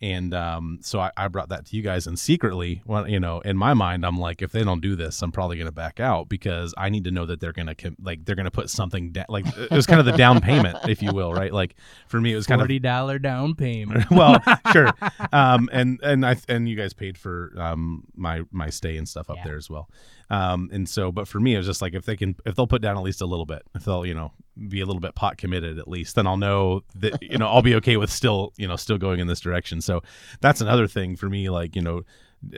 [0.00, 3.40] And um, so I, I brought that to you guys, and secretly, well, you know,
[3.40, 5.98] in my mind, I'm like, if they don't do this, I'm probably going to back
[5.98, 8.50] out because I need to know that they're going to com- like they're going to
[8.52, 9.26] put something down.
[9.28, 11.52] Like it was kind of the down payment, if you will, right?
[11.52, 11.74] Like
[12.06, 14.08] for me, it was kind of Forty dollar down payment.
[14.10, 14.40] well,
[14.72, 14.92] sure.
[15.32, 19.28] Um, and and I and you guys paid for um my my stay and stuff
[19.30, 19.44] up Yeah.
[19.44, 19.88] there as well.
[20.30, 22.66] Um, and so, but for me, it was just like if they can, if they'll
[22.66, 24.32] put down at least a little bit, if they'll, you know,
[24.68, 27.62] be a little bit pot committed at least, then I'll know that you know I'll
[27.62, 29.80] be okay with still you know still going in this direction.
[29.80, 30.02] So
[30.40, 31.50] that's another thing for me.
[31.50, 32.02] Like you know,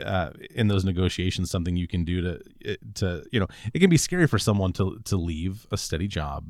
[0.05, 3.97] uh, in those negotiations, something you can do to to you know it can be
[3.97, 6.47] scary for someone to to leave a steady job,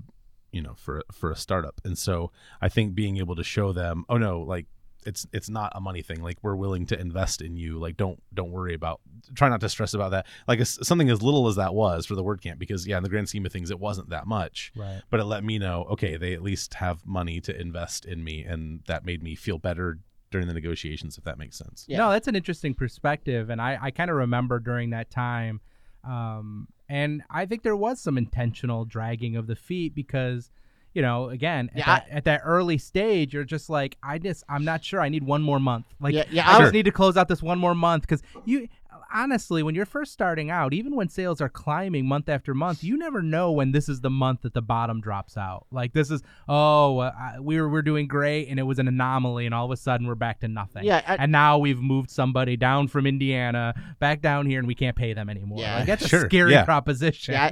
[0.53, 1.81] you know, for for a startup.
[1.85, 4.67] And so I think being able to show them, oh no, like
[5.07, 6.23] it's it's not a money thing.
[6.23, 7.79] Like we're willing to invest in you.
[7.79, 9.01] Like don't don't worry about
[9.35, 10.27] try not to stress about that.
[10.47, 13.29] Like something as little as that was for the WordCamp because yeah in the grand
[13.29, 14.73] scheme of things it wasn't that much.
[14.77, 15.03] Right.
[15.11, 18.45] But it let me know okay they at least have money to invest in me
[18.45, 19.99] and that made me feel better
[20.31, 21.85] during the negotiations if that makes sense.
[21.89, 21.99] Yeah.
[21.99, 25.61] no that's an interesting perspective and i i kind of remember during that time
[26.05, 30.51] um and i think there was some intentional dragging of the feet because
[30.95, 34.19] you know, again, yeah, at, that, I, at, that, early stage, you're just like, I
[34.19, 35.01] just, I'm not sure.
[35.01, 35.87] I need one more month.
[36.01, 36.63] Like, yeah, yeah, I sure.
[36.63, 38.69] just need to close out this one more month because you,
[39.13, 42.97] honestly, when you're first starting out, even when sales are climbing month after month, you
[42.97, 45.67] never know when this is the month that the bottom drops out.
[45.71, 49.47] Like this is, oh, uh, we were we're doing great, and it was an anomaly,
[49.47, 50.85] and all of a sudden we're back to nothing.
[50.85, 54.75] Yeah, I, and now we've moved somebody down from Indiana back down here, and we
[54.75, 55.61] can't pay them anymore.
[55.61, 56.25] Yeah, like, that's sure.
[56.25, 56.65] a scary yeah.
[56.65, 57.35] proposition.
[57.35, 57.51] Yeah,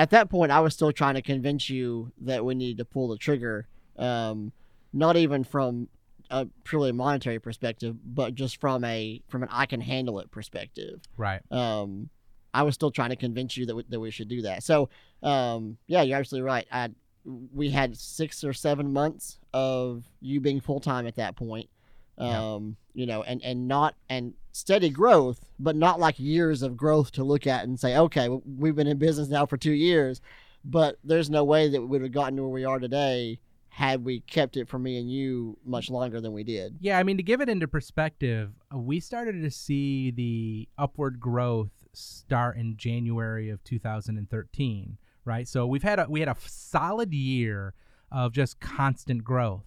[0.00, 3.08] at that point, I was still trying to convince you that we needed to pull
[3.08, 3.66] the trigger.
[3.98, 4.50] Um,
[4.94, 5.88] not even from
[6.30, 11.02] a purely monetary perspective, but just from a from an I can handle it perspective.
[11.18, 11.42] Right.
[11.52, 12.08] Um,
[12.54, 14.62] I was still trying to convince you that we, that we should do that.
[14.62, 14.88] So,
[15.22, 16.66] um, yeah, you're absolutely right.
[16.72, 16.88] I
[17.54, 21.68] we had six or seven months of you being full time at that point.
[22.20, 23.00] Um, yeah.
[23.00, 27.24] you know, and and not and steady growth, but not like years of growth to
[27.24, 30.20] look at and say, okay, we've been in business now for two years,
[30.64, 34.04] but there's no way that we would have gotten to where we are today had
[34.04, 36.76] we kept it for me and you much longer than we did.
[36.80, 41.20] Yeah, I mean to give it into perspective, uh, we started to see the upward
[41.20, 45.48] growth start in January of 2013, right?
[45.48, 47.74] So we've had a we had a solid year
[48.12, 49.64] of just constant growth.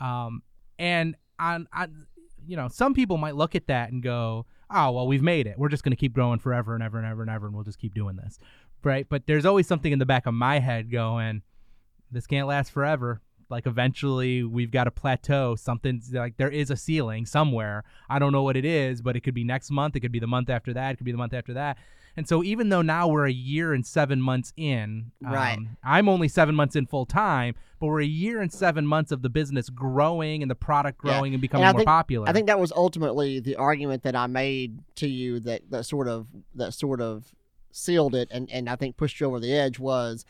[0.00, 0.42] Um,
[0.78, 2.06] and on, on
[2.46, 5.58] you know, some people might look at that and go, "Oh, well, we've made it.
[5.58, 7.64] We're just going to keep growing forever and ever and ever and ever and we'll
[7.64, 8.38] just keep doing this."
[8.82, 9.06] Right?
[9.08, 11.42] But there's always something in the back of my head going,
[12.10, 13.20] this can't last forever
[13.50, 18.32] like eventually we've got a plateau something's like there is a ceiling somewhere i don't
[18.32, 20.50] know what it is but it could be next month it could be the month
[20.50, 21.78] after that it could be the month after that
[22.18, 26.08] and so even though now we're a year and seven months in right um, i'm
[26.08, 29.30] only seven months in full time but we're a year and seven months of the
[29.30, 31.36] business growing and the product growing yeah.
[31.36, 34.26] and becoming and more think, popular i think that was ultimately the argument that i
[34.26, 37.32] made to you that that sort of that sort of
[37.70, 40.24] sealed it and and i think pushed you over the edge was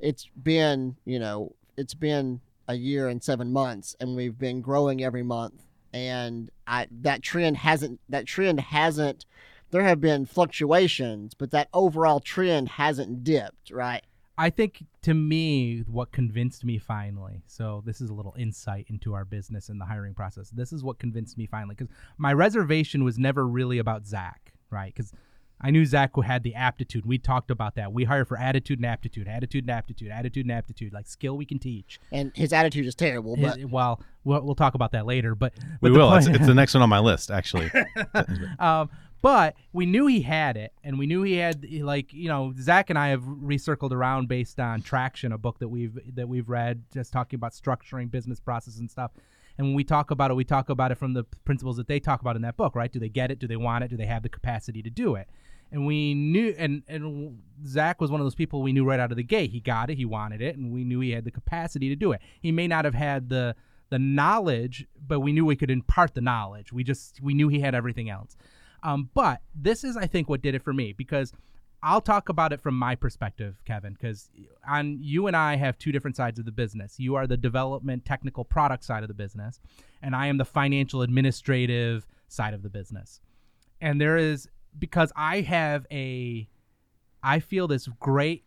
[0.00, 5.02] it's been you know it's been a year and seven months, and we've been growing
[5.02, 5.64] every month.
[5.92, 7.98] And I, that trend hasn't.
[8.10, 9.24] That trend hasn't.
[9.70, 13.70] There have been fluctuations, but that overall trend hasn't dipped.
[13.70, 14.02] Right.
[14.38, 17.42] I think to me, what convinced me finally.
[17.48, 20.50] So this is a little insight into our business and the hiring process.
[20.50, 24.94] This is what convinced me finally because my reservation was never really about Zach, right?
[24.94, 25.12] Because
[25.60, 27.04] I knew Zach had the aptitude.
[27.04, 27.92] We talked about that.
[27.92, 31.44] We hire for attitude and aptitude, attitude and aptitude, attitude and aptitude, like skill we
[31.44, 31.98] can teach.
[32.12, 33.36] And his attitude is terrible.
[33.36, 35.34] But his, well, well, we'll talk about that later.
[35.34, 36.10] But, but we will.
[36.10, 37.72] Point, it's, it's, the next one on my list, actually.
[38.60, 38.88] um,
[39.20, 42.90] but we knew he had it, and we knew he had like you know Zach
[42.90, 46.84] and I have recircled around based on Traction, a book that we've that we've read,
[46.92, 49.12] just talking about structuring business process and stuff.
[49.56, 51.98] And when we talk about it, we talk about it from the principles that they
[51.98, 52.92] talk about in that book, right?
[52.92, 53.40] Do they get it?
[53.40, 53.88] Do they want it?
[53.88, 55.28] Do they have the capacity to do it?
[55.70, 59.10] and we knew and and Zach was one of those people we knew right out
[59.10, 59.50] of the gate.
[59.50, 62.12] He got it, he wanted it, and we knew he had the capacity to do
[62.12, 62.20] it.
[62.40, 63.54] He may not have had the
[63.90, 66.72] the knowledge, but we knew we could impart the knowledge.
[66.72, 68.36] We just we knew he had everything else.
[68.82, 71.32] Um, but this is, I think, what did it for me because
[71.82, 74.30] I'll talk about it from my perspective, Kevin, because
[74.68, 76.98] on you and I have two different sides of the business.
[76.98, 79.60] You are the development, technical product side of the business,
[80.02, 83.20] and I am the financial, administrative side of the business.
[83.80, 86.48] And there is because I have a
[87.22, 88.44] I feel this great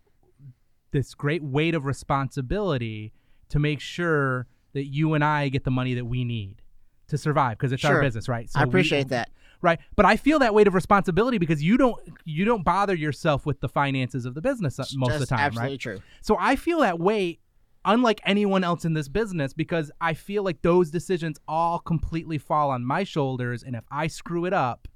[0.91, 3.13] this great weight of responsibility
[3.49, 6.61] to make sure that you and I get the money that we need
[7.07, 7.95] to survive because it's sure.
[7.95, 8.49] our business, right?
[8.49, 9.29] So I appreciate we, that.
[9.61, 9.79] Right.
[9.95, 13.59] But I feel that weight of responsibility because you don't you don't bother yourself with
[13.59, 15.79] the finances of the business uh, most Just of the time, absolutely right?
[15.79, 15.99] true.
[16.21, 17.39] So I feel that weight
[17.83, 22.69] unlike anyone else in this business because I feel like those decisions all completely fall
[22.69, 24.87] on my shoulders and if I screw it up,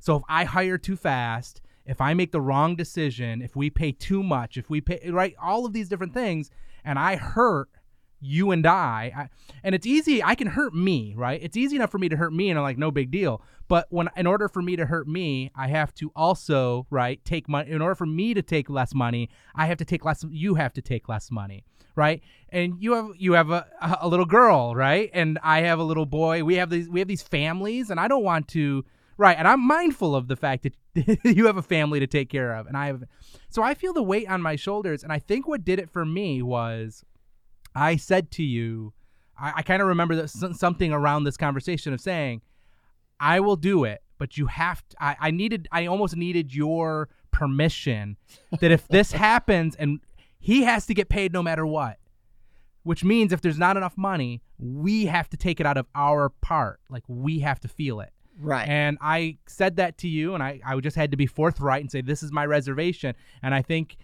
[0.00, 3.92] so if I hire too fast, if I make the wrong decision, if we pay
[3.92, 6.50] too much, if we pay right, all of these different things,
[6.84, 7.68] and I hurt
[8.22, 9.28] you and I, I,
[9.64, 10.22] and it's easy.
[10.22, 11.40] I can hurt me, right?
[11.42, 13.42] It's easy enough for me to hurt me, and I'm like, no big deal.
[13.66, 17.48] But when, in order for me to hurt me, I have to also, right, take
[17.48, 17.70] money.
[17.70, 20.24] In order for me to take less money, I have to take less.
[20.30, 21.64] You have to take less money,
[21.96, 22.22] right?
[22.50, 23.66] And you have you have a,
[24.00, 25.10] a little girl, right?
[25.12, 26.44] And I have a little boy.
[26.44, 28.84] We have these we have these families, and I don't want to,
[29.16, 29.36] right?
[29.36, 30.74] And I'm mindful of the fact that
[31.24, 33.02] you have a family to take care of, and I have.
[33.48, 36.04] So I feel the weight on my shoulders, and I think what did it for
[36.04, 37.04] me was
[37.74, 38.92] I said to you,
[39.38, 42.42] I, I kind of remember that something around this conversation of saying,
[43.20, 44.96] I will do it, but you have to.
[45.02, 48.16] I, I needed, I almost needed your permission
[48.60, 50.00] that if this happens and
[50.38, 51.98] he has to get paid no matter what,
[52.82, 56.28] which means if there's not enough money, we have to take it out of our
[56.28, 56.80] part.
[56.90, 58.10] Like we have to feel it.
[58.38, 58.68] Right.
[58.68, 61.90] And I said that to you, and I, I just had to be forthright and
[61.90, 63.14] say, this is my reservation.
[63.42, 63.96] And I think,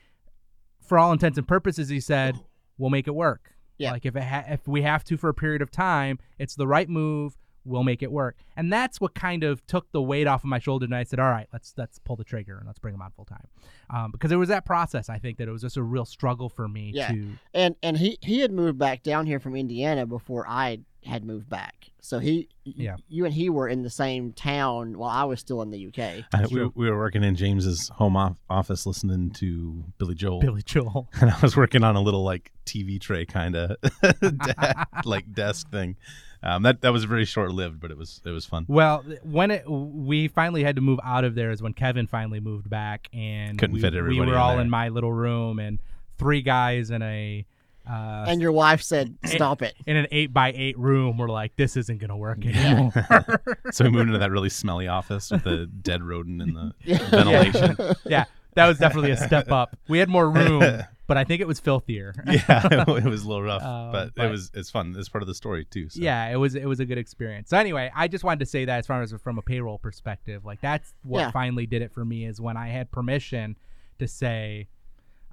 [0.87, 2.47] for all intents and purposes, he said, oh.
[2.79, 3.53] we'll make it work.
[3.79, 3.93] Yeah.
[3.93, 6.67] Like if it ha- if we have to for a period of time, it's the
[6.67, 7.37] right move.
[7.69, 8.37] We'll make it work.
[8.57, 10.85] And that's what kind of took the weight off of my shoulder.
[10.87, 13.11] And I said, all right, let's let's pull the trigger and let's bring him on
[13.13, 13.47] full time.
[13.91, 15.09] Um, because it was that process.
[15.09, 17.09] I think that it was just a real struggle for me Yeah.
[17.09, 17.29] to.
[17.55, 21.49] and and he he had moved back down here from Indiana before I had moved
[21.49, 21.75] back.
[22.01, 22.97] So he, Yeah.
[23.09, 26.25] you and he were in the same town while I was still in the UK.
[26.35, 26.73] I, we, true.
[26.75, 30.41] we were working in James's home off- office listening to Billy Joel.
[30.41, 31.09] Billy Joel.
[31.21, 33.77] and I was working on a little like TV tray kind of
[35.05, 35.97] like desk thing.
[36.43, 38.65] Um, that that was very short lived, but it was it was fun.
[38.69, 42.41] Well, when it we finally had to move out of there is when Kevin finally
[42.41, 44.61] moved back, and Couldn't we, fit we were in all there.
[44.61, 45.81] in my little room, and
[46.17, 47.45] three guys in a
[47.91, 51.17] uh, And your wife said, "Stop it." in an eight by eight room.
[51.19, 52.93] We're like, this isn't gonna work anymore.
[53.73, 56.99] So we moved into that really smelly office with the dead rodent and the Yeah.
[57.11, 57.77] ventilation.
[58.07, 58.25] yeah,
[58.55, 59.77] that was definitely a step up.
[59.89, 60.63] We had more room,
[61.09, 62.15] but I think it was filthier.
[62.27, 64.95] yeah, it was a little rough, Uh, but, but- it was it's fun.
[64.97, 65.89] It's part of the story too.
[65.89, 66.01] So.
[66.01, 67.51] Yeah, it was it was a good experience.
[67.51, 70.45] So anyway, I just wanted to say that as far as from a payroll perspective,
[70.45, 71.31] like that's what Yeah.
[71.33, 73.57] finally did it for me is when I had permission
[73.99, 74.69] to say,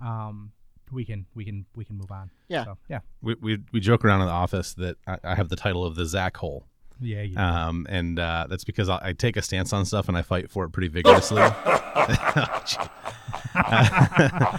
[0.02, 0.52] um,
[0.92, 2.32] we can we can we can move on.
[2.48, 2.64] Yeah.
[2.66, 3.00] So, yeah.
[3.22, 5.96] we, we we joke around in the office that I, I have the title of
[5.96, 6.66] the Zach hole.
[7.02, 7.24] Yeah.
[7.24, 7.68] Yeah.
[7.68, 10.50] Um, and uh, that's because I, I take a stance on stuff and I fight
[10.50, 11.42] for it pretty vigorously.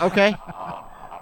[0.03, 0.35] Okay.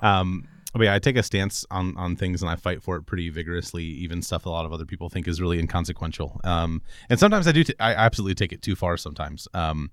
[0.05, 3.03] Um, but yeah, I take a stance on, on things and I fight for it
[3.03, 6.41] pretty vigorously, even stuff a lot of other people think is really inconsequential.
[6.43, 9.47] Um, and sometimes I do, t- I absolutely take it too far sometimes.
[9.55, 9.93] Um,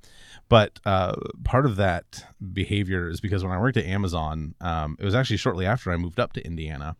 [0.50, 5.06] but uh, part of that behavior is because when I worked at Amazon, um, it
[5.06, 6.96] was actually shortly after I moved up to Indiana.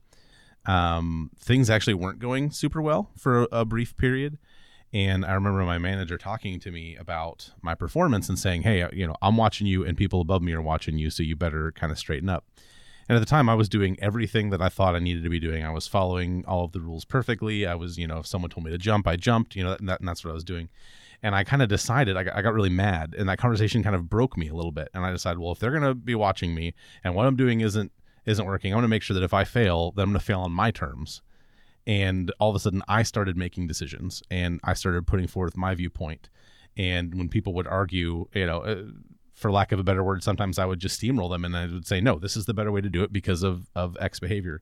[0.68, 4.38] Um, things actually weren't going super well for a, a brief period.
[4.94, 9.08] And I remember my manager talking to me about my performance and saying, Hey, you
[9.08, 11.10] know, I'm watching you and people above me are watching you.
[11.10, 12.46] So you better kind of straighten up.
[13.12, 15.38] And at the time, I was doing everything that I thought I needed to be
[15.38, 15.66] doing.
[15.66, 17.66] I was following all of the rules perfectly.
[17.66, 19.90] I was, you know, if someone told me to jump, I jumped, you know, and,
[19.90, 20.70] that, and that's what I was doing.
[21.22, 23.14] And I kind of decided, I got, I got really mad.
[23.18, 24.88] And that conversation kind of broke me a little bit.
[24.94, 27.60] And I decided, well, if they're going to be watching me and what I'm doing
[27.60, 27.92] isn't
[28.26, 30.26] isn't working, I'm going to make sure that if I fail, that I'm going to
[30.26, 31.22] fail on my terms.
[31.86, 35.76] And all of a sudden, I started making decisions and I started putting forth my
[35.76, 36.30] viewpoint.
[36.78, 38.84] And when people would argue, you know, uh,
[39.42, 41.88] for lack of a better word, sometimes I would just steamroll them and I would
[41.88, 44.62] say, no, this is the better way to do it because of, of X behavior.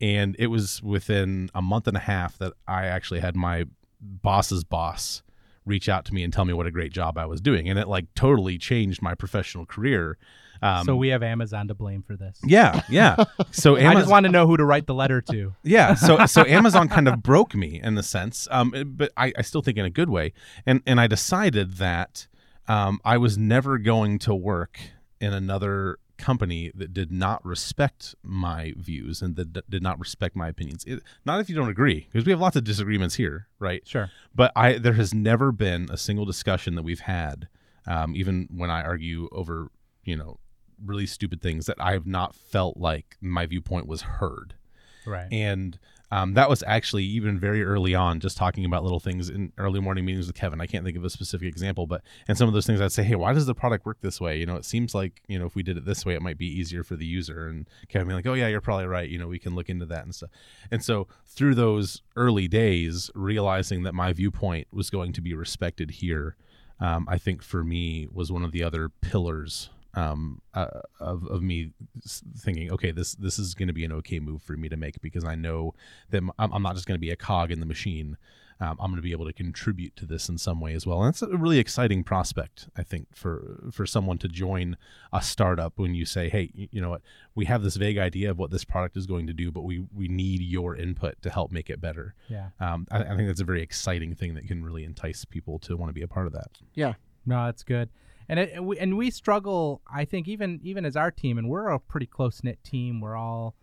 [0.00, 3.64] And it was within a month and a half that I actually had my
[4.00, 5.22] boss's boss
[5.64, 7.68] reach out to me and tell me what a great job I was doing.
[7.68, 10.18] And it like totally changed my professional career.
[10.62, 12.38] Um, so we have Amazon to blame for this.
[12.44, 13.24] yeah, yeah.
[13.50, 15.54] So I just want to know who to write the letter to.
[15.62, 19.42] yeah so so amazon kind of broke me in the sense um but i, I
[19.42, 20.32] still think in a good way
[20.66, 22.26] and and i decided that
[22.68, 24.78] um i was never going to work
[25.20, 30.36] in another company that did not respect my views and that d- did not respect
[30.36, 33.46] my opinions it, not if you don't agree because we have lots of disagreements here
[33.58, 34.10] right Sure.
[34.34, 37.48] but I there has never been a single discussion that we've had,
[37.86, 39.68] um, even when I argue over
[40.04, 40.38] you know
[40.84, 44.54] really stupid things that I have not felt like my viewpoint was heard,
[45.06, 45.28] Right.
[45.32, 45.78] and
[46.12, 49.80] um, that was actually even very early on, just talking about little things in early
[49.80, 50.60] morning meetings with Kevin.
[50.60, 53.04] I can't think of a specific example, but and some of those things I'd say,
[53.04, 54.38] hey, why does the product work this way?
[54.38, 56.38] You know, it seems like you know if we did it this way, it might
[56.38, 57.46] be easier for the user.
[57.46, 59.08] And Kevin being like, oh yeah, you're probably right.
[59.08, 60.30] You know, we can look into that and stuff.
[60.70, 65.92] And so through those early days, realizing that my viewpoint was going to be respected
[65.92, 66.36] here,
[66.80, 71.42] um, I think for me was one of the other pillars um, uh, of of
[71.42, 71.72] me
[72.38, 75.00] thinking, okay, this this is going to be an okay move for me to make
[75.00, 75.74] because I know
[76.10, 78.16] that m- I'm, I'm not just going to be a cog in the machine.
[78.62, 81.02] um, I'm going to be able to contribute to this in some way as well.
[81.02, 84.76] And that's a really exciting prospect, I think, for for someone to join
[85.12, 87.02] a startup when you say, "Hey, you, you know what?
[87.34, 89.86] We have this vague idea of what this product is going to do, but we
[89.94, 92.50] we need your input to help make it better." Yeah.
[92.60, 95.76] Um, I, I think that's a very exciting thing that can really entice people to
[95.76, 96.50] want to be a part of that.
[96.74, 96.94] Yeah.
[97.26, 97.88] No, that's good.
[98.30, 99.82] And it, and we and we struggle.
[99.92, 103.00] I think even even as our team, and we're a pretty close knit team.
[103.00, 103.56] We're all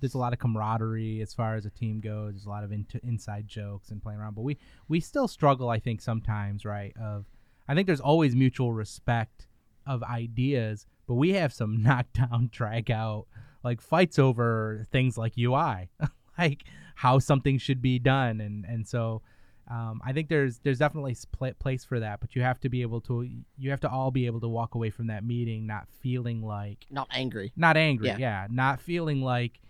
[0.00, 2.34] there's a lot of camaraderie as far as a team goes.
[2.34, 5.70] There's a lot of in- inside jokes and playing around, but we we still struggle.
[5.70, 6.94] I think sometimes, right?
[7.00, 7.24] Of
[7.66, 9.46] I think there's always mutual respect
[9.86, 13.24] of ideas, but we have some knockdown, drag out
[13.62, 15.88] like fights over things like UI,
[16.38, 16.64] like
[16.96, 19.22] how something should be done, and and so
[19.70, 22.68] um, I think there's there's definitely s- pla place for that, but you have to
[22.68, 25.66] be able to you have to all be able to walk away from that meeting
[25.66, 27.52] not feeling like Not angry.
[27.56, 28.18] not angry, Yeah.
[28.18, 29.60] yeah, not feeling like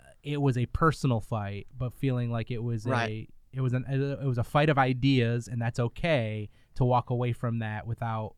[0.00, 3.28] uh, it was a personal fight, but feeling like it was Right.
[3.52, 7.10] a it was an it was a fight of ideas, and that's okay to walk
[7.10, 8.34] away from that without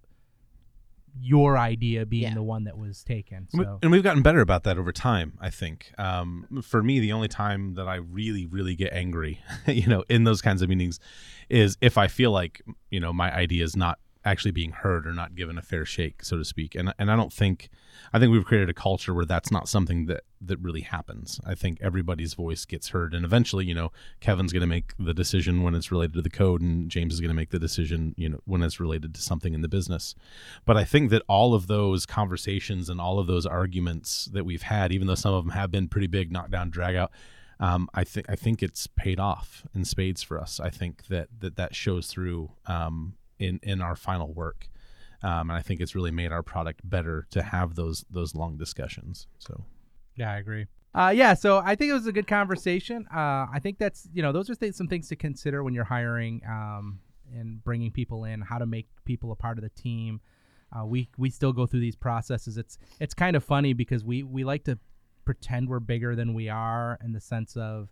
[1.20, 2.34] your idea being Yeah.
[2.34, 3.46] the one that was taken.
[3.52, 5.92] And we- So And we've gotten better about that over time, I think.
[5.98, 10.24] Um, for me, the only time that I really, really get angry, you know, in
[10.24, 10.98] those kinds of meetings
[11.48, 15.12] is if I feel like, you know, my idea is not actually being heard or
[15.12, 16.74] not given a fair shake, so to speak.
[16.76, 17.68] And and I don't think
[18.12, 21.40] I think we've created a culture where that's not something that that really happens.
[21.46, 25.14] I think everybody's voice gets heard and eventually, you know, Kevin's going to make the
[25.14, 28.14] decision when it's related to the code and James is going to make the decision,
[28.16, 30.14] you know, when it's related to something in the business.
[30.64, 34.62] But I think that all of those conversations and all of those arguments that we've
[34.62, 37.12] had, even though some of them have been pretty big knockdown, drag out,
[37.60, 40.58] um, I think I think it's paid off in spades for us.
[40.58, 44.68] I think that that, that shows through um, in in our final work,
[45.22, 48.56] um, and I think it's really made our product better to have those those long
[48.56, 49.28] discussions.
[49.38, 49.64] So
[50.16, 50.66] Yeah, I agree.
[50.94, 53.06] Uh, yeah, so I think it was a good conversation.
[53.14, 55.84] Uh, I think that's you know those are th- some things to consider when you're
[55.84, 57.00] hiring um,
[57.34, 60.20] and bringing people in, how to make people a part of the team.
[60.74, 62.58] Uh, we we still go through these processes.
[62.58, 64.78] It's it's kind of funny because we we like to
[65.24, 67.88] pretend we're bigger than we are in the sense of.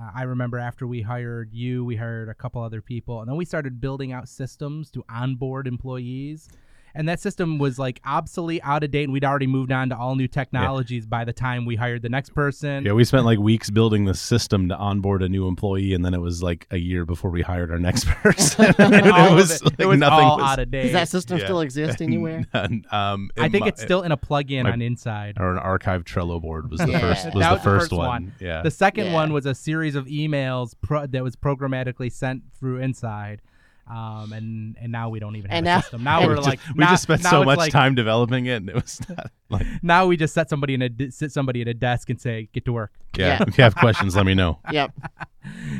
[0.00, 3.36] Uh, I remember after we hired you, we hired a couple other people, and then
[3.36, 6.48] we started building out systems to onboard employees.
[6.94, 9.96] And that system was like obsolete, out of date, and we'd already moved on to
[9.96, 12.84] all new technologies by the time we hired the next person.
[12.84, 16.14] yeah, we spent like weeks building the system to onboard a new employee, and then
[16.14, 18.66] it was like a year before we hired our next person.
[18.78, 20.82] and And it was, it, like, it was nothing all was- out of date.
[20.82, 21.44] Does that system Yeah.
[21.44, 22.44] still exist anywhere?
[22.52, 22.84] None.
[22.90, 25.36] um, I think mi- it's still in a plug-in my- on Inside.
[25.38, 26.98] or an archive Trello board was the Yeah.
[27.00, 28.08] first was the was the first, first one.
[28.08, 28.32] one.
[28.40, 28.62] Yeah.
[28.62, 29.12] The second Yeah.
[29.14, 33.42] one was a series of emails pro- that was programmatically sent through Inside,
[33.90, 36.04] um, and and now we don't even have And a now- system.
[36.04, 38.68] Now we're we like we now- just spent so much like- time developing it, and
[38.68, 41.68] it was not like Now we just set somebody in a d- sit somebody at
[41.68, 42.92] a desk and say get to work.
[43.18, 43.26] yeah.
[43.40, 43.44] Yeah.
[43.48, 44.58] If you have questions, let me know.
[44.72, 44.92] yep.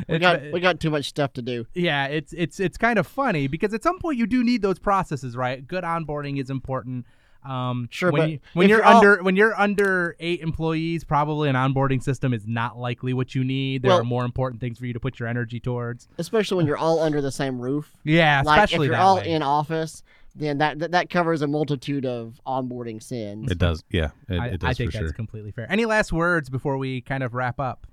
[0.09, 1.65] We got we got too much stuff to do.
[1.73, 4.79] yeah, it's it's it's kind of funny because at some point you do need those
[4.79, 5.65] processes, right?
[5.65, 7.05] Good onboarding is important.
[7.43, 11.03] Um, Sure, when but you, when you're, you're all- under when you're under eight employees,
[11.03, 13.81] probably an onboarding system is not likely what you need.
[13.81, 16.07] There Well- are more important things for you to put your energy towards.
[16.17, 17.91] Especially when you're all under the same roof.
[18.03, 19.29] Yeah, like especially if you're that all way.
[19.31, 20.03] in office,
[20.35, 23.51] then that, that that covers a multitude of onboarding sins.
[23.51, 23.83] It does.
[23.89, 25.13] Yeah, it, I, it does I think for that's sure.
[25.13, 25.65] completely fair.
[25.69, 27.87] Any last words before we kind of wrap up?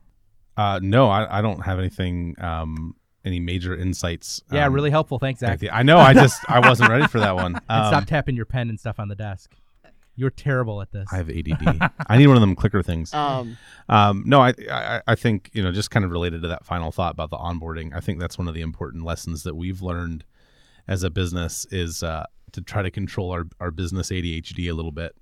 [0.56, 2.34] Uh, no, I, I don't have anything.
[2.38, 4.42] Um, any major insights?
[4.52, 5.18] Yeah, um, really helpful.
[5.18, 5.60] Thanks, Zach.
[5.72, 5.98] I know.
[5.98, 7.54] I just I wasn't ready for that one.
[7.68, 9.54] and Um, stop tapping your pen and stuff on the desk.
[10.16, 11.06] You're terrible at this.
[11.12, 11.90] I have ADD.
[12.08, 13.14] I need one of them clicker things.
[13.14, 13.56] Um,
[13.88, 16.90] Um, no, I, I I think you know just kind of related to that final
[16.90, 17.94] thought about the onboarding.
[17.94, 20.24] I think that's one of the important lessons that we've learned
[20.88, 24.90] as a business is uh, to try to control our, our business ADHD a little
[24.90, 25.14] bit.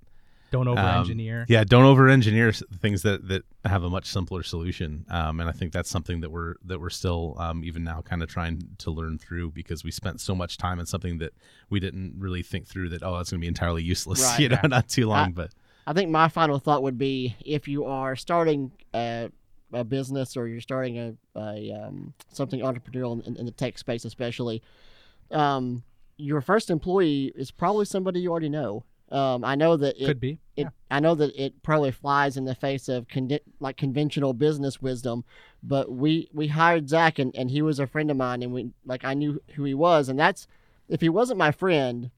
[0.52, 1.44] Don't over Um, engineer.
[1.48, 5.04] Yeah, don't over engineer things that, that have a much simpler solution.
[5.10, 8.22] Um, and I think that's something that we're that we're still um, even now kind
[8.22, 11.32] of trying to learn through because we spent so much time on something that
[11.68, 14.22] we didn't really think through that oh that's going to be entirely useless.
[14.24, 14.40] Right.
[14.40, 14.68] you know, Yeah.
[14.68, 15.50] not too long, I- but
[15.88, 19.30] I think my final thought would be if you are starting a,
[19.72, 24.04] a business or you're starting a, a um, something entrepreneurial in, in the tech space,
[24.04, 24.62] especially,
[25.30, 25.82] um,
[26.16, 28.84] your first employee is probably somebody you already know.
[29.10, 30.38] Um, I know that it, Could be.
[30.56, 30.68] it yeah.
[30.90, 35.24] I know that it probably flies in the face of condi- like conventional business wisdom,
[35.62, 38.70] but we we hired Zach and, and he was a friend of mine and we
[38.84, 40.48] like I knew who he was and that's
[40.88, 42.10] if he wasn't my friend,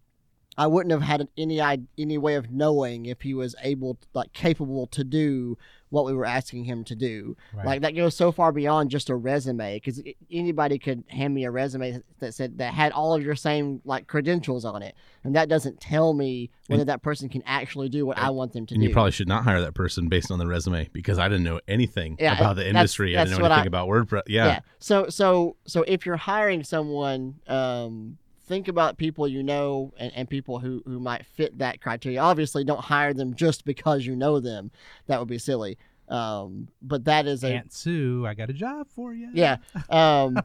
[0.58, 1.60] I wouldn't have had any
[1.96, 5.56] any way of knowing if he was able, like, capable to do
[5.90, 7.34] what we were asking him to do.
[7.54, 7.64] Right.
[7.64, 11.50] Like that goes so far beyond just a resume because anybody could hand me a
[11.50, 14.94] resume that said that had all of your same like credentials on it,
[15.24, 18.66] and that doesn't tell me whether that person can actually do what I want them
[18.66, 18.88] to And do.
[18.88, 21.60] you probably should not hire that person based on the resume because I didn't know
[21.66, 23.16] anything Yeah, about the that's- industry.
[23.16, 24.22] I didn't know anything I- about WordPress.
[24.26, 24.46] Yeah.
[24.46, 24.60] yeah.
[24.80, 28.18] So so so if you're hiring someone, um,
[28.48, 32.20] think about people you know and, and people who who might fit that criteria.
[32.20, 34.70] Obviously, don't hire them just because you know them.
[35.06, 35.78] That would be silly.
[36.08, 39.28] Um, but that is a Aunt Sue, I got a job for you.
[39.34, 39.58] yeah
[39.90, 40.40] um,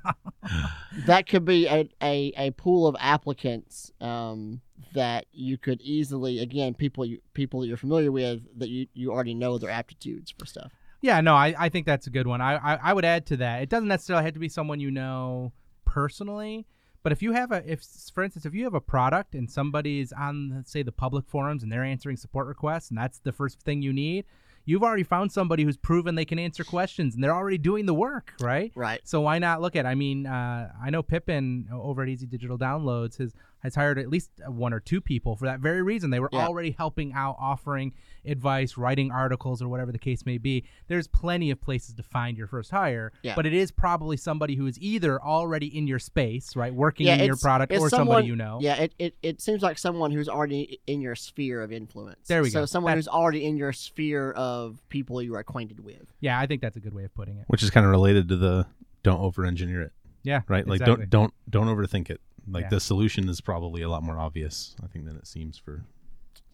[1.06, 4.60] that could be a, a, a pool of applicants um,
[4.94, 9.10] that you could easily again people you people that you're familiar with that you, you
[9.10, 12.42] already know their aptitudes for stuff Yeah, no, I, I think that's a good one.
[12.42, 13.62] I, I I would add to that.
[13.62, 15.54] It doesn't necessarily have to be someone you know
[15.86, 16.66] personally,
[17.04, 17.84] but if you have a if
[18.14, 21.62] for instance if you have a product and somebody's on let's say the public forums
[21.62, 24.26] and they're answering support requests and that's the first thing you need,
[24.66, 27.94] you've already found somebody who's proven they can answer questions and they're already doing the
[27.94, 28.72] work, right?
[28.76, 29.86] right So why not look at?
[29.86, 33.34] I mean, uh, I know Pippin over at Easy Digital Downloads has
[33.64, 36.10] has hired at least one or two people for that very reason.
[36.10, 36.46] They were Yeah.
[36.46, 37.94] already helping out, offering
[38.26, 40.66] advice, writing articles, or whatever the case may be.
[40.88, 43.36] There's plenty of places to find your first hire, Yeah.
[43.36, 47.16] but it is probably somebody who is either already in your space, right, working Yeah,
[47.16, 48.60] in your product, or someone- somebody you know.
[48.62, 52.42] yeah it, it, it seems like someone who's already in your sphere of influence There
[52.44, 52.66] we so go.
[52.66, 56.62] someone That- who's already in your sphere of people you're acquainted with Yeah, I think
[56.62, 57.46] that's a good way of putting it.
[57.48, 58.66] Which is kind of related to the
[59.04, 59.94] don't over engineer it.
[60.24, 60.66] Yeah, Right?
[60.68, 61.06] Like exactly.
[61.08, 62.22] don't don't don't overthink it.
[62.48, 62.70] Like Yeah.
[62.70, 65.84] the solution is probably a lot more obvious, I think, than it seems for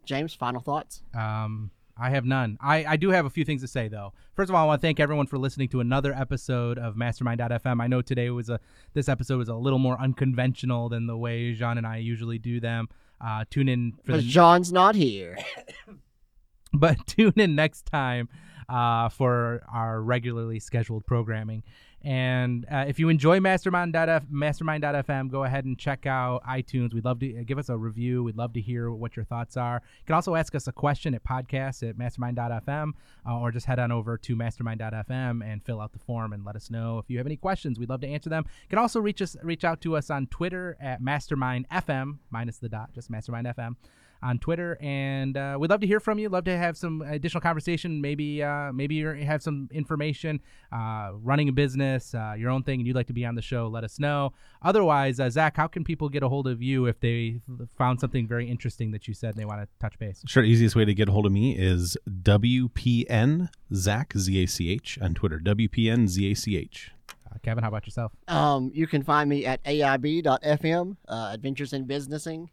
[0.06, 1.70] james final thoughts Um,
[2.02, 2.58] I have none.
[2.62, 4.14] I, I do have a few things to say though.
[4.34, 7.82] First of all, I want to thank everyone for listening to another episode of Mastermind.fm.
[7.82, 8.60] I know today was a
[8.94, 12.60] this episode was a little more unconventional than the way Jean and I usually do
[12.62, 12.88] them.
[13.20, 15.38] Uh, tune in for because the john's not here
[16.74, 18.30] but tune in next time
[18.70, 21.64] uh, for our regularly scheduled programming.
[22.04, 26.93] And uh, if you enjoy Mastermind.f, Mastermind.fm, go ahead and check out iTunes.
[26.93, 28.24] We'd love to give us a review.
[28.24, 29.82] We'd love to hear what your thoughts are.
[30.00, 32.91] You can also ask us a question at podcast at Mastermind.fm
[33.28, 36.56] uh, or just head on over to Mastermind.fm and fill out the form and let
[36.56, 37.78] us know if you have any questions.
[37.78, 38.45] We'd love to answer them.
[38.47, 42.70] You can also reach us, reach out to us on Twitter at MastermindFM, minus the
[42.70, 43.76] dot, just MastermindFM
[44.22, 46.30] on Twitter, and uh, we'd love to hear from you.
[46.30, 48.01] Love to have some additional conversation.
[48.01, 50.41] Maybe, uh, maybe you have some information,
[50.72, 53.41] uh, running a business, uh, your own thing, and you'd like to be on the
[53.41, 53.67] show.
[53.67, 54.34] Let us know.
[54.61, 57.39] Otherwise, uh, Zach, how can people get a hold of you if they
[57.78, 60.22] found something very interesting that you said and they want to touch base?
[60.28, 64.70] Sure, easiest way to get a hold of me is WPN Zach Z A C
[64.70, 65.39] H on Twitter.
[65.39, 66.91] WPN Z A C H.
[67.26, 68.11] Uh, Kevin, how about yourself?
[68.28, 72.49] um, you can find me at aib.fm uh, adventures in businessing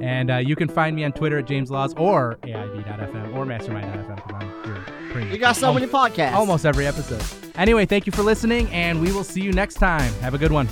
[0.00, 4.16] And uh, you can find me on Twitter at James Laws or AIB.fm or Mastermind.fm
[4.16, 7.22] because I'm here pretty you got so many podcasts almost every episode.
[7.56, 10.12] Anyway, thank you for listening, and we will see you next time.
[10.14, 10.68] Have a good one.